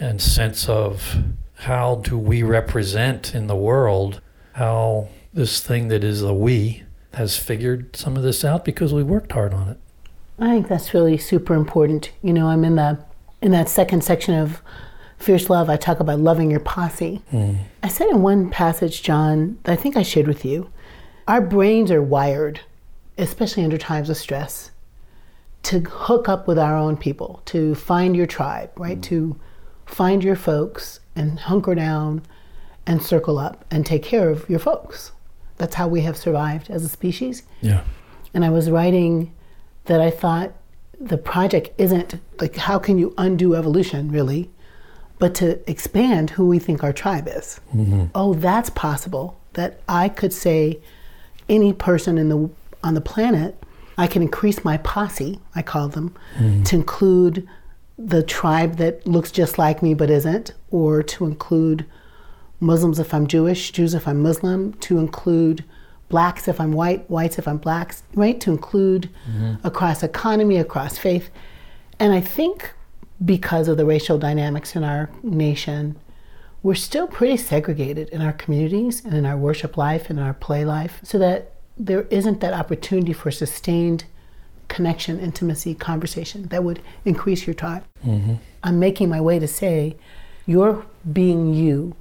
and 0.00 0.20
sense 0.20 0.68
of 0.68 1.14
how 1.58 1.94
do 2.02 2.18
we 2.18 2.42
represent 2.42 3.36
in 3.36 3.46
the 3.46 3.54
world 3.54 4.20
how 4.60 5.08
this 5.32 5.58
thing 5.62 5.88
that 5.88 6.04
is 6.04 6.20
a 6.20 6.34
we 6.34 6.82
has 7.14 7.34
figured 7.34 7.96
some 7.96 8.14
of 8.14 8.22
this 8.22 8.44
out 8.44 8.62
because 8.62 8.92
we 8.92 9.02
worked 9.02 9.32
hard 9.32 9.54
on 9.54 9.70
it. 9.70 9.78
I 10.38 10.50
think 10.50 10.68
that's 10.68 10.92
really 10.92 11.16
super 11.16 11.54
important. 11.54 12.12
You 12.22 12.34
know, 12.34 12.46
I'm 12.46 12.62
in 12.62 12.76
the 12.76 13.02
in 13.40 13.52
that 13.52 13.70
second 13.70 14.04
section 14.04 14.34
of 14.34 14.60
Fierce 15.16 15.48
Love, 15.48 15.70
I 15.70 15.78
talk 15.78 15.98
about 15.98 16.18
loving 16.18 16.50
your 16.50 16.60
posse. 16.60 17.22
Mm. 17.32 17.60
I 17.82 17.88
said 17.88 18.08
in 18.08 18.20
one 18.20 18.50
passage, 18.50 19.02
John, 19.02 19.58
that 19.62 19.72
I 19.72 19.76
think 19.76 19.96
I 19.96 20.02
shared 20.02 20.28
with 20.28 20.44
you, 20.44 20.70
our 21.26 21.40
brains 21.40 21.90
are 21.90 22.02
wired, 22.02 22.60
especially 23.16 23.64
under 23.64 23.78
times 23.78 24.10
of 24.10 24.18
stress, 24.18 24.72
to 25.64 25.80
hook 25.80 26.28
up 26.28 26.46
with 26.46 26.58
our 26.58 26.76
own 26.76 26.98
people, 26.98 27.40
to 27.46 27.74
find 27.74 28.14
your 28.14 28.26
tribe, 28.26 28.70
right? 28.76 28.98
Mm. 28.98 29.04
To 29.04 29.40
find 29.86 30.22
your 30.22 30.36
folks 30.36 31.00
and 31.16 31.38
hunker 31.38 31.74
down 31.74 32.22
and 32.90 33.00
circle 33.00 33.38
up 33.38 33.64
and 33.70 33.86
take 33.86 34.02
care 34.02 34.30
of 34.30 34.50
your 34.50 34.58
folks. 34.58 35.12
That's 35.58 35.76
how 35.76 35.86
we 35.86 36.00
have 36.00 36.16
survived 36.16 36.68
as 36.70 36.84
a 36.84 36.88
species. 36.88 37.44
Yeah. 37.60 37.84
And 38.34 38.44
I 38.44 38.50
was 38.50 38.68
writing 38.68 39.32
that 39.84 40.00
I 40.00 40.10
thought 40.10 40.52
the 41.00 41.16
project 41.16 41.70
isn't 41.78 42.20
like 42.40 42.56
how 42.56 42.80
can 42.80 42.98
you 42.98 43.14
undo 43.16 43.54
evolution 43.54 44.10
really, 44.10 44.50
but 45.20 45.36
to 45.36 45.70
expand 45.70 46.30
who 46.30 46.48
we 46.48 46.58
think 46.58 46.82
our 46.82 46.92
tribe 46.92 47.28
is. 47.28 47.60
Mm-hmm. 47.72 48.06
Oh, 48.12 48.34
that's 48.34 48.70
possible. 48.70 49.40
That 49.52 49.80
I 49.88 50.08
could 50.08 50.32
say 50.32 50.80
any 51.48 51.72
person 51.72 52.18
in 52.18 52.28
the 52.28 52.50
on 52.82 52.94
the 52.94 53.00
planet, 53.00 53.62
I 53.98 54.08
can 54.08 54.22
increase 54.22 54.64
my 54.64 54.78
posse, 54.78 55.38
I 55.54 55.62
call 55.62 55.88
them, 55.88 56.16
mm-hmm. 56.36 56.64
to 56.64 56.76
include 56.76 57.48
the 57.96 58.22
tribe 58.24 58.78
that 58.78 59.06
looks 59.06 59.30
just 59.30 59.58
like 59.58 59.80
me 59.80 59.94
but 59.94 60.10
isn't, 60.10 60.54
or 60.70 61.04
to 61.04 61.24
include 61.26 61.86
Muslims 62.60 62.98
if 62.98 63.12
I'm 63.14 63.26
Jewish, 63.26 63.72
Jews 63.72 63.94
if 63.94 64.06
I'm 64.06 64.22
Muslim, 64.22 64.74
to 64.74 64.98
include 64.98 65.64
blacks 66.08 66.48
if 66.48 66.60
I'm 66.60 66.72
white, 66.72 67.08
whites 67.08 67.38
if 67.38 67.48
I'm 67.48 67.58
blacks, 67.58 68.02
right? 68.14 68.40
To 68.40 68.50
include 68.50 69.10
mm-hmm. 69.30 69.66
across 69.66 70.02
economy, 70.02 70.56
across 70.56 70.98
faith. 70.98 71.30
And 71.98 72.12
I 72.12 72.20
think 72.20 72.72
because 73.24 73.68
of 73.68 73.76
the 73.76 73.86
racial 73.86 74.18
dynamics 74.18 74.74
in 74.76 74.84
our 74.84 75.10
nation, 75.22 75.96
we're 76.62 76.74
still 76.74 77.06
pretty 77.06 77.36
segregated 77.36 78.08
in 78.10 78.20
our 78.20 78.32
communities 78.32 79.04
and 79.04 79.14
in 79.14 79.24
our 79.24 79.36
worship 79.36 79.76
life 79.76 80.10
and 80.10 80.18
in 80.18 80.24
our 80.24 80.34
play 80.34 80.64
life, 80.64 81.00
so 81.02 81.18
that 81.18 81.52
there 81.78 82.02
isn't 82.10 82.40
that 82.40 82.52
opportunity 82.52 83.12
for 83.12 83.30
sustained 83.30 84.04
connection, 84.68 85.18
intimacy, 85.18 85.74
conversation 85.74 86.48
that 86.48 86.62
would 86.62 86.80
increase 87.04 87.46
your 87.46 87.54
time. 87.54 87.82
Mm-hmm. 88.04 88.34
I'm 88.62 88.78
making 88.78 89.08
my 89.08 89.20
way 89.20 89.38
to 89.38 89.48
say, 89.48 89.96
your 90.46 90.84
being 91.12 91.54
you 91.54 91.94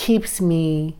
keeps 0.00 0.40
me 0.40 0.96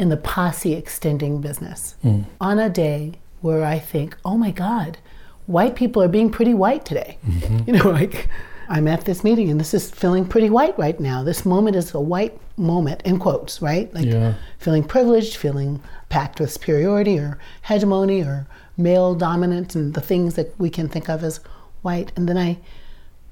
in 0.00 0.08
the 0.08 0.16
posse 0.16 0.72
extending 0.72 1.40
business. 1.40 1.94
Mm. 2.02 2.24
On 2.40 2.58
a 2.58 2.68
day 2.68 3.12
where 3.40 3.64
I 3.64 3.78
think, 3.78 4.16
oh 4.24 4.36
my 4.36 4.50
God, 4.50 4.98
white 5.46 5.76
people 5.76 6.02
are 6.02 6.08
being 6.08 6.30
pretty 6.30 6.52
white 6.52 6.84
today. 6.84 7.18
Mm-hmm. 7.24 7.58
You 7.66 7.72
know, 7.74 7.90
like 7.90 8.28
I'm 8.68 8.88
at 8.88 9.04
this 9.04 9.22
meeting 9.22 9.48
and 9.48 9.60
this 9.60 9.72
is 9.72 9.92
feeling 9.92 10.26
pretty 10.26 10.50
white 10.50 10.76
right 10.76 10.98
now. 10.98 11.22
This 11.22 11.46
moment 11.46 11.76
is 11.76 11.94
a 11.94 12.00
white 12.00 12.36
moment, 12.56 13.00
in 13.02 13.20
quotes, 13.20 13.62
right? 13.62 13.94
Like 13.94 14.06
yeah. 14.06 14.34
feeling 14.58 14.82
privileged, 14.82 15.36
feeling 15.36 15.80
packed 16.08 16.40
with 16.40 16.50
superiority 16.50 17.20
or 17.20 17.38
hegemony 17.62 18.22
or 18.22 18.48
male 18.76 19.14
dominance 19.14 19.76
and 19.76 19.94
the 19.94 20.00
things 20.00 20.34
that 20.34 20.52
we 20.58 20.68
can 20.68 20.88
think 20.88 21.08
of 21.08 21.22
as 21.22 21.38
white. 21.82 22.10
And 22.16 22.28
then 22.28 22.36
I, 22.36 22.58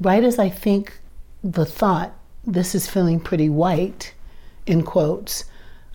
right 0.00 0.22
as 0.22 0.38
I 0.38 0.50
think 0.50 1.00
the 1.42 1.66
thought, 1.66 2.12
this 2.46 2.76
is 2.76 2.88
feeling 2.88 3.18
pretty 3.18 3.48
white, 3.48 4.14
in 4.66 4.82
quotes, 4.82 5.44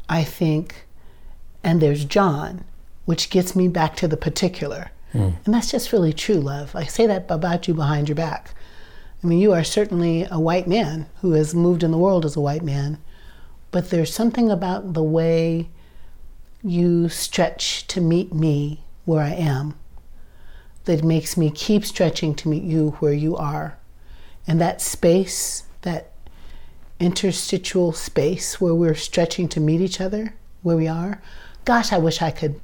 I 0.07 0.23
think, 0.23 0.85
and 1.63 1.81
there's 1.81 2.05
John, 2.05 2.63
which 3.05 3.29
gets 3.29 3.55
me 3.55 3.67
back 3.67 3.95
to 3.97 4.07
the 4.07 4.17
particular. 4.17 4.91
Mm. 5.13 5.35
And 5.45 5.53
that's 5.53 5.71
just 5.71 5.91
really 5.91 6.13
true, 6.13 6.35
love. 6.35 6.75
I 6.75 6.85
say 6.85 7.07
that 7.07 7.25
about 7.29 7.67
you 7.67 7.73
behind 7.73 8.07
your 8.07 8.15
back. 8.15 8.53
I 9.23 9.27
mean, 9.27 9.39
you 9.39 9.51
are 9.53 9.63
certainly 9.63 10.25
a 10.29 10.39
white 10.39 10.67
man 10.67 11.07
who 11.21 11.33
has 11.33 11.53
moved 11.53 11.83
in 11.83 11.91
the 11.91 11.97
world 11.97 12.25
as 12.25 12.35
a 12.35 12.41
white 12.41 12.63
man, 12.63 12.99
but 13.71 13.89
there's 13.89 14.13
something 14.13 14.49
about 14.49 14.93
the 14.93 15.03
way 15.03 15.69
you 16.63 17.09
stretch 17.09 17.87
to 17.87 18.01
meet 18.01 18.33
me 18.33 18.83
where 19.05 19.21
I 19.21 19.31
am 19.31 19.75
that 20.85 21.03
makes 21.03 21.37
me 21.37 21.51
keep 21.51 21.85
stretching 21.85 22.33
to 22.35 22.49
meet 22.49 22.63
you 22.63 22.91
where 22.99 23.13
you 23.13 23.35
are. 23.35 23.77
And 24.47 24.59
that 24.61 24.81
space, 24.81 25.63
that 25.81 26.11
interstitial 26.99 27.93
space 27.93 28.59
where 28.59 28.75
we're 28.75 28.95
stretching 28.95 29.47
to 29.49 29.59
meet 29.59 29.81
each 29.81 30.01
other 30.01 30.33
where 30.61 30.75
we 30.75 30.87
are. 30.87 31.21
Gosh, 31.65 31.93
I 31.93 31.97
wish 31.97 32.21
I 32.21 32.31
could 32.31 32.59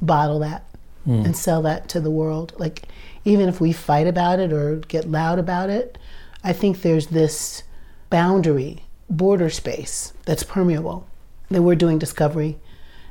bottle 0.00 0.38
that 0.40 0.64
mm. 1.06 1.24
and 1.24 1.36
sell 1.36 1.62
that 1.62 1.88
to 1.90 2.00
the 2.00 2.10
world. 2.10 2.52
Like, 2.58 2.84
even 3.24 3.48
if 3.48 3.60
we 3.60 3.72
fight 3.72 4.06
about 4.06 4.38
it 4.38 4.52
or 4.52 4.76
get 4.76 5.10
loud 5.10 5.38
about 5.38 5.70
it, 5.70 5.98
I 6.42 6.52
think 6.52 6.82
there's 6.82 7.08
this 7.08 7.62
boundary, 8.08 8.84
border 9.08 9.50
space 9.50 10.12
that's 10.24 10.42
permeable 10.42 11.06
that 11.50 11.62
we're 11.62 11.74
doing 11.74 11.98
discovery 11.98 12.58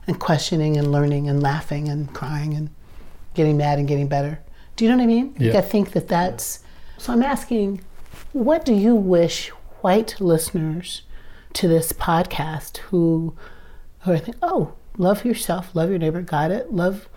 and 0.07 0.19
questioning 0.19 0.77
and 0.77 0.91
learning 0.91 1.27
and 1.27 1.43
laughing 1.43 1.87
and 1.87 2.11
crying 2.13 2.53
and 2.53 2.69
getting 3.33 3.57
mad 3.57 3.79
and 3.79 3.87
getting 3.87 4.07
better. 4.07 4.39
Do 4.75 4.85
you 4.85 4.91
know 4.91 4.97
what 4.97 5.03
I 5.03 5.07
mean? 5.07 5.35
Yeah. 5.37 5.57
I 5.57 5.61
think 5.61 5.91
that 5.91 6.07
that's. 6.07 6.63
So 6.97 7.13
I'm 7.13 7.21
asking, 7.21 7.81
what 8.31 8.65
do 8.65 8.73
you 8.73 8.95
wish 8.95 9.51
white 9.81 10.19
listeners 10.19 11.03
to 11.53 11.67
this 11.67 11.91
podcast 11.93 12.77
who 12.77 13.35
who 14.01 14.13
I 14.13 14.19
think, 14.19 14.37
oh, 14.41 14.73
love 14.97 15.25
yourself, 15.25 15.75
love 15.75 15.89
your 15.89 15.99
neighbor, 15.99 16.21
got 16.21 16.51
it, 16.51 16.73
love 16.73 17.09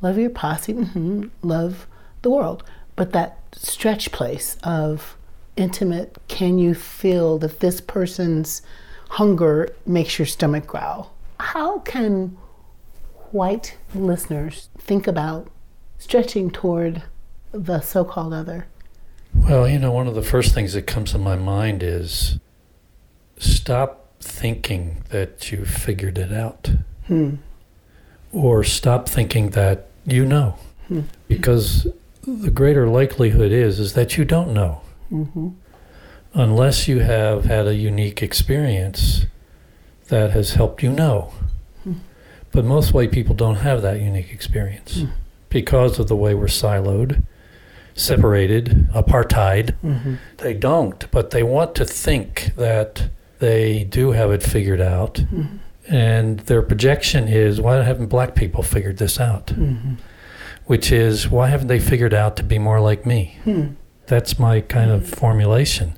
love 0.00 0.18
your 0.18 0.30
posse, 0.30 0.74
mm-hmm, 0.74 1.24
love 1.42 1.86
the 2.22 2.30
world. 2.30 2.62
But 2.96 3.12
that 3.12 3.38
stretch 3.52 4.12
place 4.12 4.56
of 4.62 5.16
intimate, 5.56 6.18
can 6.28 6.58
you 6.58 6.74
feel 6.74 7.38
that 7.38 7.60
this 7.60 7.80
person's 7.80 8.62
hunger 9.10 9.68
makes 9.86 10.18
your 10.18 10.26
stomach 10.26 10.66
growl? 10.66 11.12
How 11.38 11.80
can 11.80 12.36
white 13.32 13.76
listeners 13.94 14.68
think 14.78 15.06
about 15.06 15.48
stretching 15.98 16.50
toward 16.50 17.02
the 17.52 17.80
so 17.80 18.04
called 18.04 18.32
other? 18.32 18.66
Well, 19.34 19.68
you 19.68 19.78
know, 19.78 19.92
one 19.92 20.06
of 20.06 20.14
the 20.14 20.22
first 20.22 20.54
things 20.54 20.72
that 20.74 20.86
comes 20.86 21.12
to 21.12 21.18
my 21.18 21.36
mind 21.36 21.82
is 21.82 22.38
stop 23.38 24.06
thinking 24.20 25.02
that 25.10 25.50
you've 25.50 25.70
figured 25.70 26.18
it 26.18 26.32
out. 26.32 26.70
Hmm. 27.06 27.36
Or 28.32 28.62
stop 28.62 29.08
thinking 29.08 29.50
that 29.50 29.88
you 30.06 30.24
know. 30.24 30.56
Hmm. 30.88 31.02
Because 31.28 31.86
the 32.22 32.50
greater 32.50 32.86
likelihood 32.86 33.52
is 33.52 33.80
is 33.80 33.94
that 33.94 34.16
you 34.16 34.24
don't 34.24 34.52
know. 34.52 34.82
Mm-hmm. 35.10 35.48
Unless 36.34 36.86
you 36.86 37.00
have 37.00 37.44
had 37.46 37.66
a 37.66 37.74
unique 37.74 38.22
experience 38.22 39.26
that 40.08 40.30
has 40.30 40.52
helped 40.52 40.82
you 40.82 40.92
know. 40.92 41.32
Hmm. 41.82 41.94
But 42.52 42.64
most 42.64 42.92
white 42.92 43.10
people 43.10 43.34
don't 43.34 43.56
have 43.56 43.82
that 43.82 44.00
unique 44.00 44.32
experience 44.32 45.00
hmm. 45.00 45.06
because 45.48 45.98
of 45.98 46.08
the 46.08 46.16
way 46.16 46.34
we're 46.34 46.46
siloed 46.46 47.24
separated, 48.00 48.88
apartheid. 48.94 49.74
Mm-hmm. 49.84 50.14
They 50.38 50.54
don't, 50.54 51.10
but 51.10 51.30
they 51.30 51.42
want 51.42 51.74
to 51.76 51.84
think 51.84 52.52
that 52.56 53.10
they 53.38 53.84
do 53.84 54.12
have 54.12 54.30
it 54.30 54.42
figured 54.42 54.80
out. 54.80 55.14
Mm-hmm. 55.14 55.56
And 55.88 56.40
their 56.40 56.62
projection 56.62 57.28
is 57.28 57.60
why 57.60 57.82
haven't 57.82 58.06
black 58.06 58.34
people 58.34 58.62
figured 58.62 58.98
this 58.98 59.18
out? 59.18 59.48
Mm-hmm. 59.48 59.94
Which 60.66 60.92
is 60.92 61.28
why 61.28 61.48
haven't 61.48 61.66
they 61.66 61.80
figured 61.80 62.14
out 62.14 62.36
to 62.36 62.42
be 62.42 62.58
more 62.58 62.80
like 62.80 63.04
me? 63.04 63.38
Hmm. 63.42 63.72
That's 64.06 64.38
my 64.38 64.60
kind 64.60 64.90
of 64.90 65.08
formulation. 65.08 65.94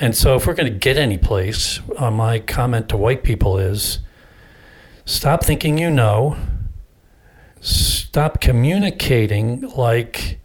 And 0.00 0.16
so, 0.16 0.34
if 0.34 0.46
we're 0.46 0.54
going 0.54 0.72
to 0.72 0.78
get 0.78 0.96
any 0.96 1.18
place, 1.18 1.78
uh, 1.96 2.10
my 2.10 2.40
comment 2.40 2.88
to 2.88 2.96
white 2.96 3.22
people 3.22 3.58
is 3.58 4.00
stop 5.04 5.44
thinking 5.44 5.78
you 5.78 5.90
know, 5.90 6.36
stop 7.60 8.40
communicating 8.40 9.60
like 9.76 10.39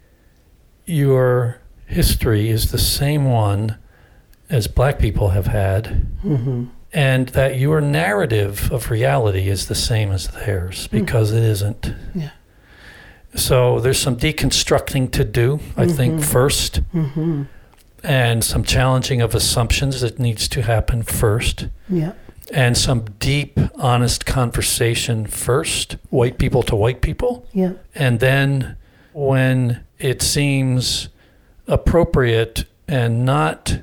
your 0.86 1.60
history 1.86 2.48
is 2.48 2.70
the 2.70 2.78
same 2.78 3.26
one 3.26 3.76
as 4.48 4.68
black 4.68 4.98
people 4.98 5.30
have 5.30 5.46
had, 5.46 6.06
mm-hmm. 6.24 6.66
and 6.92 7.28
that 7.30 7.58
your 7.58 7.80
narrative 7.80 8.70
of 8.72 8.90
reality 8.90 9.48
is 9.48 9.66
the 9.66 9.74
same 9.74 10.12
as 10.12 10.28
theirs 10.28 10.86
hmm. 10.86 10.98
because 10.98 11.32
it 11.32 11.42
isn't. 11.42 11.92
Yeah. 12.14 12.30
So 13.34 13.80
there's 13.80 13.98
some 13.98 14.16
deconstructing 14.16 15.10
to 15.12 15.24
do, 15.24 15.60
I 15.76 15.86
think, 15.86 16.20
mm-hmm. 16.20 16.36
1st 16.36 16.84
mm-hmm. 16.94 17.42
and 18.02 18.42
some 18.42 18.64
challenging 18.64 19.20
of 19.20 19.34
assumptions 19.34 20.00
that 20.00 20.18
needs 20.18 20.48
to 20.48 20.62
happen 20.62 21.02
first, 21.02 21.68
Yeah. 21.88 22.12
and 22.52 22.78
some 22.78 23.04
deep, 23.18 23.58
honest 23.74 24.24
conversation 24.24 25.26
first, 25.26 25.96
white 26.08 26.38
people 26.38 26.62
to 26.62 26.76
white 26.76 27.02
people. 27.02 27.46
Yeah. 27.52 27.72
And 27.94 28.20
then 28.20 28.76
when 29.12 29.84
it 29.98 30.22
seems 30.22 31.08
appropriate 31.66 32.64
and 32.88 33.24
not 33.24 33.80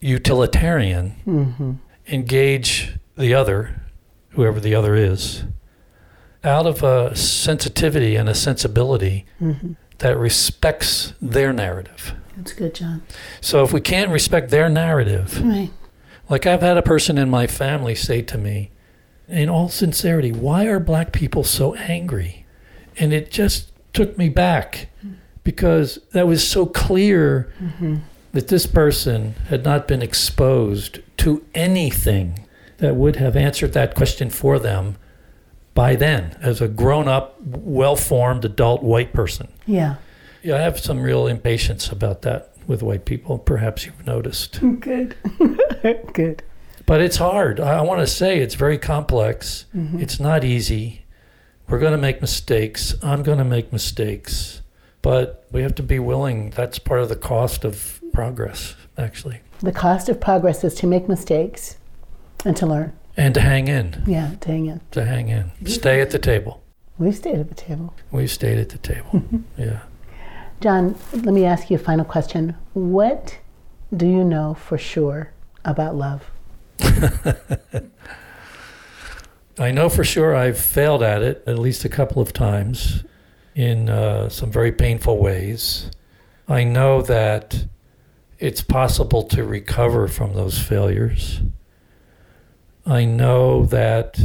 utilitarian, 0.00 1.14
mm-hmm. 1.26 1.72
engage 2.08 2.96
the 3.16 3.34
other, 3.34 3.80
whoever 4.30 4.58
the 4.58 4.74
other 4.74 4.94
is, 4.94 5.44
out 6.42 6.66
of 6.66 6.82
a 6.82 7.14
sensitivity 7.14 8.16
and 8.16 8.28
a 8.28 8.34
sensibility 8.34 9.24
mm-hmm. 9.40 9.72
that 9.98 10.18
respects 10.18 11.14
their 11.22 11.52
narrative. 11.52 12.14
That's 12.36 12.52
good, 12.52 12.74
John. 12.74 13.02
So 13.40 13.62
if 13.62 13.72
we 13.72 13.80
can't 13.80 14.10
respect 14.10 14.50
their 14.50 14.68
narrative, 14.68 15.40
Right. 15.44 15.70
like 16.28 16.46
I've 16.46 16.62
had 16.62 16.76
a 16.76 16.82
person 16.82 17.18
in 17.18 17.30
my 17.30 17.46
family 17.46 17.94
say 17.94 18.22
to 18.22 18.38
me, 18.38 18.70
in 19.28 19.48
all 19.48 19.68
sincerity, 19.68 20.32
why 20.32 20.66
are 20.66 20.80
black 20.80 21.12
people 21.12 21.44
so 21.44 21.74
angry? 21.74 22.44
And 22.98 23.12
it 23.12 23.30
just 23.30 23.70
took 23.92 24.18
me 24.18 24.28
back 24.28 24.88
mm-hmm. 24.98 25.14
Because 25.44 25.98
that 26.12 26.26
was 26.26 26.46
so 26.46 26.66
clear 26.66 27.52
mm-hmm. 27.60 27.96
that 28.32 28.48
this 28.48 28.66
person 28.66 29.34
had 29.48 29.64
not 29.64 29.88
been 29.88 30.02
exposed 30.02 31.00
to 31.18 31.44
anything 31.54 32.46
that 32.78 32.96
would 32.96 33.16
have 33.16 33.36
answered 33.36 33.72
that 33.72 33.94
question 33.94 34.30
for 34.30 34.58
them 34.58 34.96
by 35.74 35.96
then 35.96 36.36
as 36.40 36.60
a 36.60 36.68
grown 36.68 37.08
up, 37.08 37.40
well 37.40 37.96
formed 37.96 38.44
adult 38.44 38.82
white 38.82 39.12
person. 39.12 39.48
Yeah. 39.66 39.96
Yeah, 40.42 40.56
I 40.56 40.58
have 40.58 40.78
some 40.78 41.00
real 41.00 41.26
impatience 41.26 41.90
about 41.90 42.22
that 42.22 42.52
with 42.66 42.82
white 42.82 43.04
people. 43.04 43.38
Perhaps 43.38 43.86
you've 43.86 44.06
noticed. 44.06 44.60
Good. 44.80 45.16
good. 46.12 46.42
But 46.84 47.00
it's 47.00 47.16
hard. 47.16 47.60
I, 47.60 47.78
I 47.78 47.82
want 47.82 48.00
to 48.00 48.06
say 48.06 48.38
it's 48.38 48.54
very 48.54 48.78
complex. 48.78 49.66
Mm-hmm. 49.74 50.00
It's 50.00 50.18
not 50.18 50.44
easy. 50.44 51.04
We're 51.68 51.78
going 51.78 51.92
to 51.92 51.98
make 51.98 52.20
mistakes. 52.20 52.94
I'm 53.02 53.22
going 53.22 53.38
to 53.38 53.44
make 53.44 53.72
mistakes. 53.72 54.61
But 55.02 55.46
we 55.50 55.62
have 55.62 55.74
to 55.76 55.82
be 55.82 55.98
willing. 55.98 56.50
That's 56.50 56.78
part 56.78 57.00
of 57.00 57.08
the 57.08 57.16
cost 57.16 57.64
of 57.64 58.00
progress, 58.12 58.76
actually. 58.96 59.40
The 59.60 59.72
cost 59.72 60.08
of 60.08 60.20
progress 60.20 60.62
is 60.64 60.74
to 60.76 60.86
make 60.86 61.08
mistakes 61.08 61.76
and 62.44 62.56
to 62.56 62.66
learn. 62.66 62.92
And 63.16 63.34
to 63.34 63.40
hang 63.40 63.68
in, 63.68 64.02
Yeah, 64.06 64.34
to 64.40 64.48
hang 64.48 64.66
in. 64.66 64.80
to 64.92 65.04
hang 65.04 65.28
in. 65.28 65.50
Stay 65.66 66.00
at 66.00 66.10
the 66.10 66.18
table. 66.18 66.62
We've 66.98 67.16
stayed 67.16 67.38
at 67.38 67.48
the 67.48 67.54
table. 67.54 67.94
We've 68.10 68.30
stayed 68.30 68.58
at 68.58 68.68
the 68.70 68.78
table. 68.78 69.22
yeah. 69.58 69.80
John, 70.60 70.96
let 71.12 71.34
me 71.34 71.44
ask 71.44 71.68
you 71.70 71.76
a 71.76 71.80
final 71.80 72.04
question. 72.04 72.54
What 72.74 73.38
do 73.94 74.06
you 74.06 74.22
know 74.24 74.54
for 74.54 74.78
sure 74.78 75.32
about 75.64 75.96
love? 75.96 76.30
I 79.58 79.70
know 79.70 79.88
for 79.88 80.04
sure 80.04 80.34
I've 80.34 80.58
failed 80.58 81.02
at 81.02 81.22
it 81.22 81.42
at 81.46 81.58
least 81.58 81.84
a 81.84 81.88
couple 81.88 82.22
of 82.22 82.32
times 82.32 83.04
in 83.54 83.88
uh, 83.88 84.28
some 84.28 84.50
very 84.50 84.72
painful 84.72 85.18
ways. 85.18 85.90
I 86.48 86.64
know 86.64 87.02
that 87.02 87.66
it's 88.38 88.62
possible 88.62 89.22
to 89.24 89.44
recover 89.44 90.08
from 90.08 90.34
those 90.34 90.58
failures. 90.58 91.40
I 92.84 93.04
know 93.04 93.64
that 93.66 94.18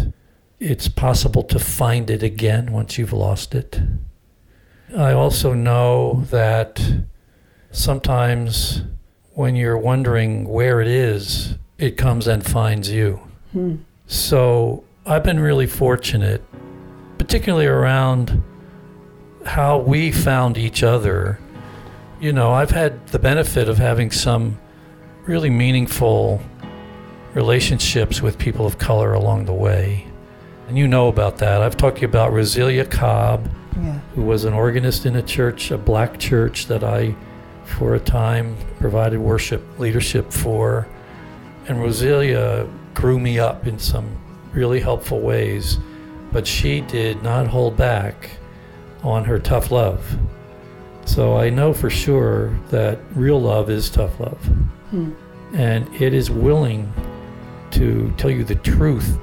it's 0.59 0.87
possible 0.87 1.43
to 1.43 1.59
find 1.59 2.09
it 2.09 2.23
again 2.23 2.71
once 2.71 2.97
you've 2.97 3.13
lost 3.13 3.53
it. 3.53 3.79
I 4.95 5.11
also 5.11 5.53
know 5.53 6.23
that 6.31 6.81
sometimes 7.71 8.81
when 9.33 9.55
you're 9.55 9.77
wondering 9.77 10.47
where 10.47 10.81
it 10.81 10.87
is, 10.87 11.55
it 11.77 11.97
comes 11.97 12.25
and 12.27 12.43
finds 12.43 12.89
you. 12.89 13.19
So 14.07 14.83
I've 15.05 15.23
been 15.23 15.39
really 15.39 15.67
fortunate, 15.67 16.43
particularly 17.19 17.67
around 17.67 18.41
how 19.47 19.77
we 19.79 20.11
found 20.11 20.57
each 20.57 20.83
other. 20.83 21.39
You 22.19 22.33
know, 22.33 22.51
I've 22.51 22.71
had 22.71 23.07
the 23.07 23.19
benefit 23.19 23.69
of 23.69 23.77
having 23.77 24.11
some 24.11 24.59
really 25.25 25.49
meaningful 25.49 26.41
relationships 27.33 28.21
with 28.21 28.37
people 28.37 28.65
of 28.65 28.77
color 28.77 29.13
along 29.13 29.45
the 29.45 29.53
way. 29.53 30.05
And 30.67 30.77
you 30.77 30.87
know 30.87 31.07
about 31.07 31.37
that. 31.37 31.61
I've 31.61 31.77
talked 31.77 31.97
to 31.97 32.01
you 32.01 32.07
about 32.07 32.31
Rosilia 32.33 32.89
Cobb, 32.89 33.49
Yeah. 33.79 33.99
who 34.15 34.23
was 34.23 34.43
an 34.43 34.53
organist 34.53 35.05
in 35.05 35.15
a 35.15 35.21
church, 35.21 35.71
a 35.71 35.77
black 35.77 36.17
church 36.17 36.67
that 36.67 36.83
I, 36.83 37.15
for 37.63 37.93
a 37.95 37.99
time, 37.99 38.57
provided 38.79 39.19
worship 39.19 39.61
leadership 39.79 40.31
for. 40.31 40.87
And 41.67 41.77
Rosilia 41.79 42.67
grew 42.93 43.19
me 43.19 43.37
up 43.39 43.67
in 43.67 43.77
some 43.77 44.07
really 44.53 44.79
helpful 44.79 45.19
ways, 45.19 45.77
but 46.31 46.47
she 46.47 46.81
did 46.81 47.21
not 47.21 47.47
hold 47.47 47.77
back 47.77 48.31
on 49.03 49.25
her 49.25 49.39
tough 49.39 49.71
love. 49.71 50.17
So 51.05 51.37
I 51.37 51.49
know 51.49 51.73
for 51.73 51.89
sure 51.89 52.57
that 52.69 52.99
real 53.15 53.39
love 53.39 53.69
is 53.69 53.89
tough 53.89 54.19
love. 54.19 54.43
Hmm. 54.91 55.13
And 55.53 55.93
it 56.01 56.13
is 56.13 56.29
willing 56.29 56.91
to 57.71 58.13
tell 58.17 58.29
you 58.29 58.43
the 58.43 58.55
truth 58.55 59.17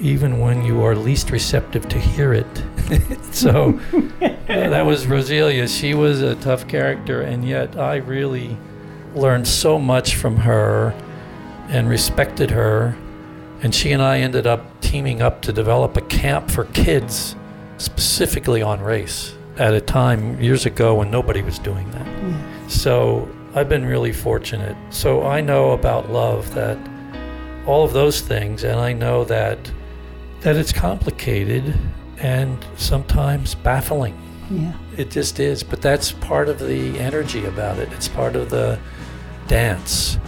even 0.00 0.40
when 0.40 0.62
you 0.62 0.82
are 0.82 0.94
least 0.94 1.30
receptive 1.30 1.88
to 1.88 1.98
hear 1.98 2.32
it. 2.32 2.46
so 3.34 3.78
yeah, 4.20 4.68
that 4.68 4.84
was 4.84 5.06
Rosilia. 5.06 5.68
She 5.68 5.94
was 5.94 6.22
a 6.22 6.34
tough 6.36 6.68
character, 6.68 7.22
and 7.22 7.46
yet 7.46 7.78
I 7.78 7.96
really 7.96 8.56
learned 9.14 9.48
so 9.48 9.78
much 9.78 10.16
from 10.16 10.36
her 10.36 10.90
and 11.68 11.88
respected 11.88 12.50
her. 12.50 12.96
And 13.62 13.74
she 13.74 13.92
and 13.92 14.02
I 14.02 14.20
ended 14.20 14.46
up 14.46 14.80
teaming 14.80 15.22
up 15.22 15.40
to 15.42 15.52
develop 15.52 15.96
a 15.96 16.02
camp 16.02 16.50
for 16.50 16.64
kids 16.66 17.34
specifically 17.78 18.62
on 18.62 18.80
race 18.80 19.34
at 19.58 19.74
a 19.74 19.80
time 19.80 20.40
years 20.40 20.66
ago 20.66 20.94
when 20.94 21.10
nobody 21.10 21.42
was 21.42 21.58
doing 21.58 21.90
that. 21.90 22.70
So 22.70 23.28
I've 23.54 23.68
been 23.68 23.86
really 23.86 24.12
fortunate. 24.12 24.76
So 24.90 25.24
I 25.24 25.40
know 25.40 25.72
about 25.72 26.10
love 26.10 26.54
that 26.54 26.78
all 27.66 27.84
of 27.84 27.92
those 27.92 28.20
things, 28.20 28.64
and 28.64 28.78
I 28.78 28.92
know 28.92 29.24
that 29.24 29.58
that 30.40 30.56
it's 30.56 30.72
complicated 30.72 31.74
and 32.18 32.64
sometimes 32.76 33.54
baffling. 33.54 34.16
Yeah. 34.50 34.72
It 34.96 35.10
just 35.10 35.40
is, 35.40 35.62
but 35.62 35.82
that's 35.82 36.12
part 36.12 36.48
of 36.48 36.58
the 36.60 36.98
energy 36.98 37.44
about 37.46 37.78
it. 37.78 37.92
It's 37.92 38.08
part 38.08 38.36
of 38.36 38.50
the 38.50 38.78
dance, 39.48 40.18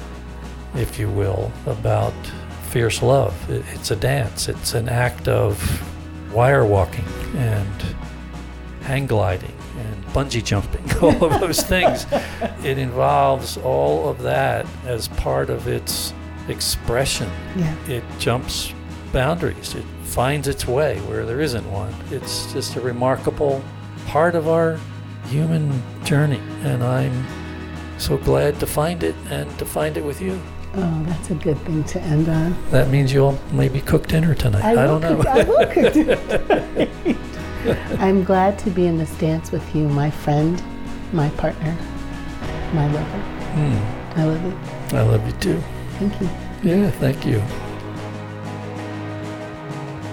if 0.75 0.99
you 0.99 1.09
will, 1.09 1.53
about 1.67 2.13
fierce 2.71 3.01
love. 3.03 3.35
It's 3.49 3.91
a 3.91 3.97
dance. 3.97 4.49
It's 4.49 4.75
an 4.75 4.89
act 4.89 5.29
of 5.29 5.57
wire 6.33 6.64
walking 6.64 7.05
and 7.37 7.83
hang 8.83 9.07
gliding 9.07 9.53
and 9.79 10.05
bungee 10.07 10.45
jumping, 10.45 10.85
all 11.03 11.25
of 11.25 11.41
those 11.41 11.62
things. 11.62 12.07
It 12.64 12.79
involves 12.79 13.57
all 13.59 14.09
of 14.09 14.23
that 14.23 14.67
as 14.85 15.09
part 15.09 15.51
of 15.51 15.69
its 15.69 16.12
expression. 16.49 17.31
Yeah. 17.57 17.75
It 17.87 18.05
jumps 18.19 18.73
boundaries. 19.12 19.75
It 19.75 19.85
finds 20.05 20.49
its 20.49 20.67
way 20.67 20.99
where 21.01 21.25
there 21.27 21.41
isn't 21.41 21.71
one. 21.71 21.95
It's 22.11 22.53
just 22.53 22.77
a 22.77 22.81
remarkable 22.81 23.63
part 24.07 24.35
of 24.35 24.48
our 24.48 24.79
human 25.27 25.83
journey, 26.05 26.40
and 26.63 26.83
I'm 26.83 27.27
so 27.98 28.17
glad 28.17 28.59
to 28.61 28.67
find 28.67 29.02
it 29.02 29.15
and 29.29 29.59
to 29.59 29.67
find 29.67 29.96
it 29.96 30.05
with 30.05 30.21
you. 30.21 30.40
Oh, 30.75 31.02
that's 31.04 31.31
a 31.31 31.35
good 31.35 31.58
thing 31.60 31.83
to 31.85 32.00
end 32.02 32.29
on. 32.29 32.54
That 32.71 32.88
means 32.88 33.12
you'll 33.12 33.38
maybe 33.52 33.81
cook 33.81 34.06
dinner 34.06 34.35
tonight. 34.35 34.64
I, 34.64 34.75
will 34.87 35.00
don't 35.00 35.00
know. 35.00 35.16
cook- 35.16 35.27
I 35.27 35.44
will 35.44 35.66
cook 35.66 35.92
dinner. 37.66 37.98
I'm 38.00 38.23
glad 38.23 38.58
to 38.60 38.71
be 38.71 38.87
in 38.87 38.98
this 38.98 39.10
dance 39.19 39.50
with 39.50 39.75
you, 39.75 39.88
my 39.88 40.10
friend, 40.10 40.62
my 41.12 41.29
partner, 41.31 41.77
my 42.73 42.87
lover. 42.92 43.19
Hmm, 43.54 44.19
I 44.21 44.25
love 44.25 44.44
you. 44.44 44.98
I 44.98 45.02
love 45.02 45.27
you 45.27 45.33
too. 45.40 45.62
Thank 45.98 46.21
you. 46.21 46.29
Yeah, 46.62 46.90
thank 46.90 47.25
you. 47.27 47.42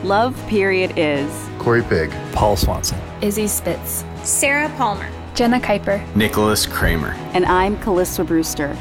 Love 0.03 0.35
Period 0.47 0.93
is 0.97 1.29
Corey 1.59 1.81
Pigg, 1.83 2.11
Paul 2.31 2.55
Swanson. 2.55 2.99
Izzy 3.21 3.47
Spitz. 3.47 4.03
Sarah 4.23 4.69
Palmer. 4.77 5.09
Jenna 5.35 5.59
Kuiper. 5.59 6.01
Nicholas 6.15 6.65
Kramer. 6.65 7.11
and 7.33 7.45
I'm 7.45 7.77
Callista 7.81 8.23
Brewster. 8.23 8.75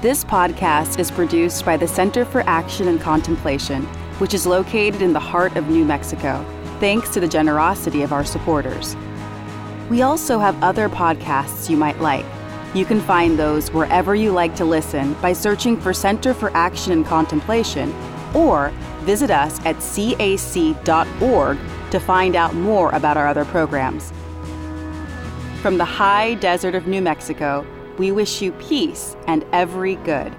This 0.00 0.24
podcast 0.24 0.98
is 0.98 1.10
produced 1.10 1.66
by 1.66 1.76
the 1.76 1.86
Center 1.86 2.24
for 2.24 2.40
Action 2.46 2.88
and 2.88 2.98
Contemplation, 2.98 3.82
which 4.16 4.32
is 4.32 4.46
located 4.46 5.02
in 5.02 5.12
the 5.12 5.20
heart 5.20 5.54
of 5.58 5.68
New 5.68 5.84
Mexico. 5.84 6.42
thanks 6.80 7.10
to 7.10 7.20
the 7.20 7.28
generosity 7.28 8.00
of 8.00 8.10
our 8.10 8.24
supporters. 8.24 8.96
We 9.90 10.00
also 10.00 10.38
have 10.38 10.62
other 10.62 10.88
podcasts 10.88 11.68
you 11.68 11.76
might 11.76 12.00
like. 12.00 12.24
You 12.72 12.86
can 12.86 13.02
find 13.02 13.38
those 13.38 13.70
wherever 13.70 14.14
you 14.14 14.32
like 14.32 14.56
to 14.56 14.64
listen 14.64 15.12
by 15.20 15.34
searching 15.34 15.78
for 15.78 15.92
Center 15.92 16.32
for 16.32 16.50
Action 16.56 16.92
and 16.94 17.04
Contemplation 17.04 17.94
or 18.34 18.72
visit 19.00 19.30
us 19.30 19.60
at 19.66 19.76
cac.org 19.82 21.58
to 21.90 22.00
find 22.00 22.34
out 22.34 22.54
more 22.54 22.90
about 22.92 23.18
our 23.18 23.26
other 23.26 23.44
programs. 23.44 24.10
From 25.60 25.76
the 25.76 25.84
high 25.84 26.32
desert 26.32 26.74
of 26.74 26.86
New 26.86 27.02
Mexico, 27.02 27.66
we 28.00 28.10
wish 28.10 28.40
you 28.40 28.50
peace 28.52 29.14
and 29.26 29.44
every 29.52 29.96
good. 29.96 30.34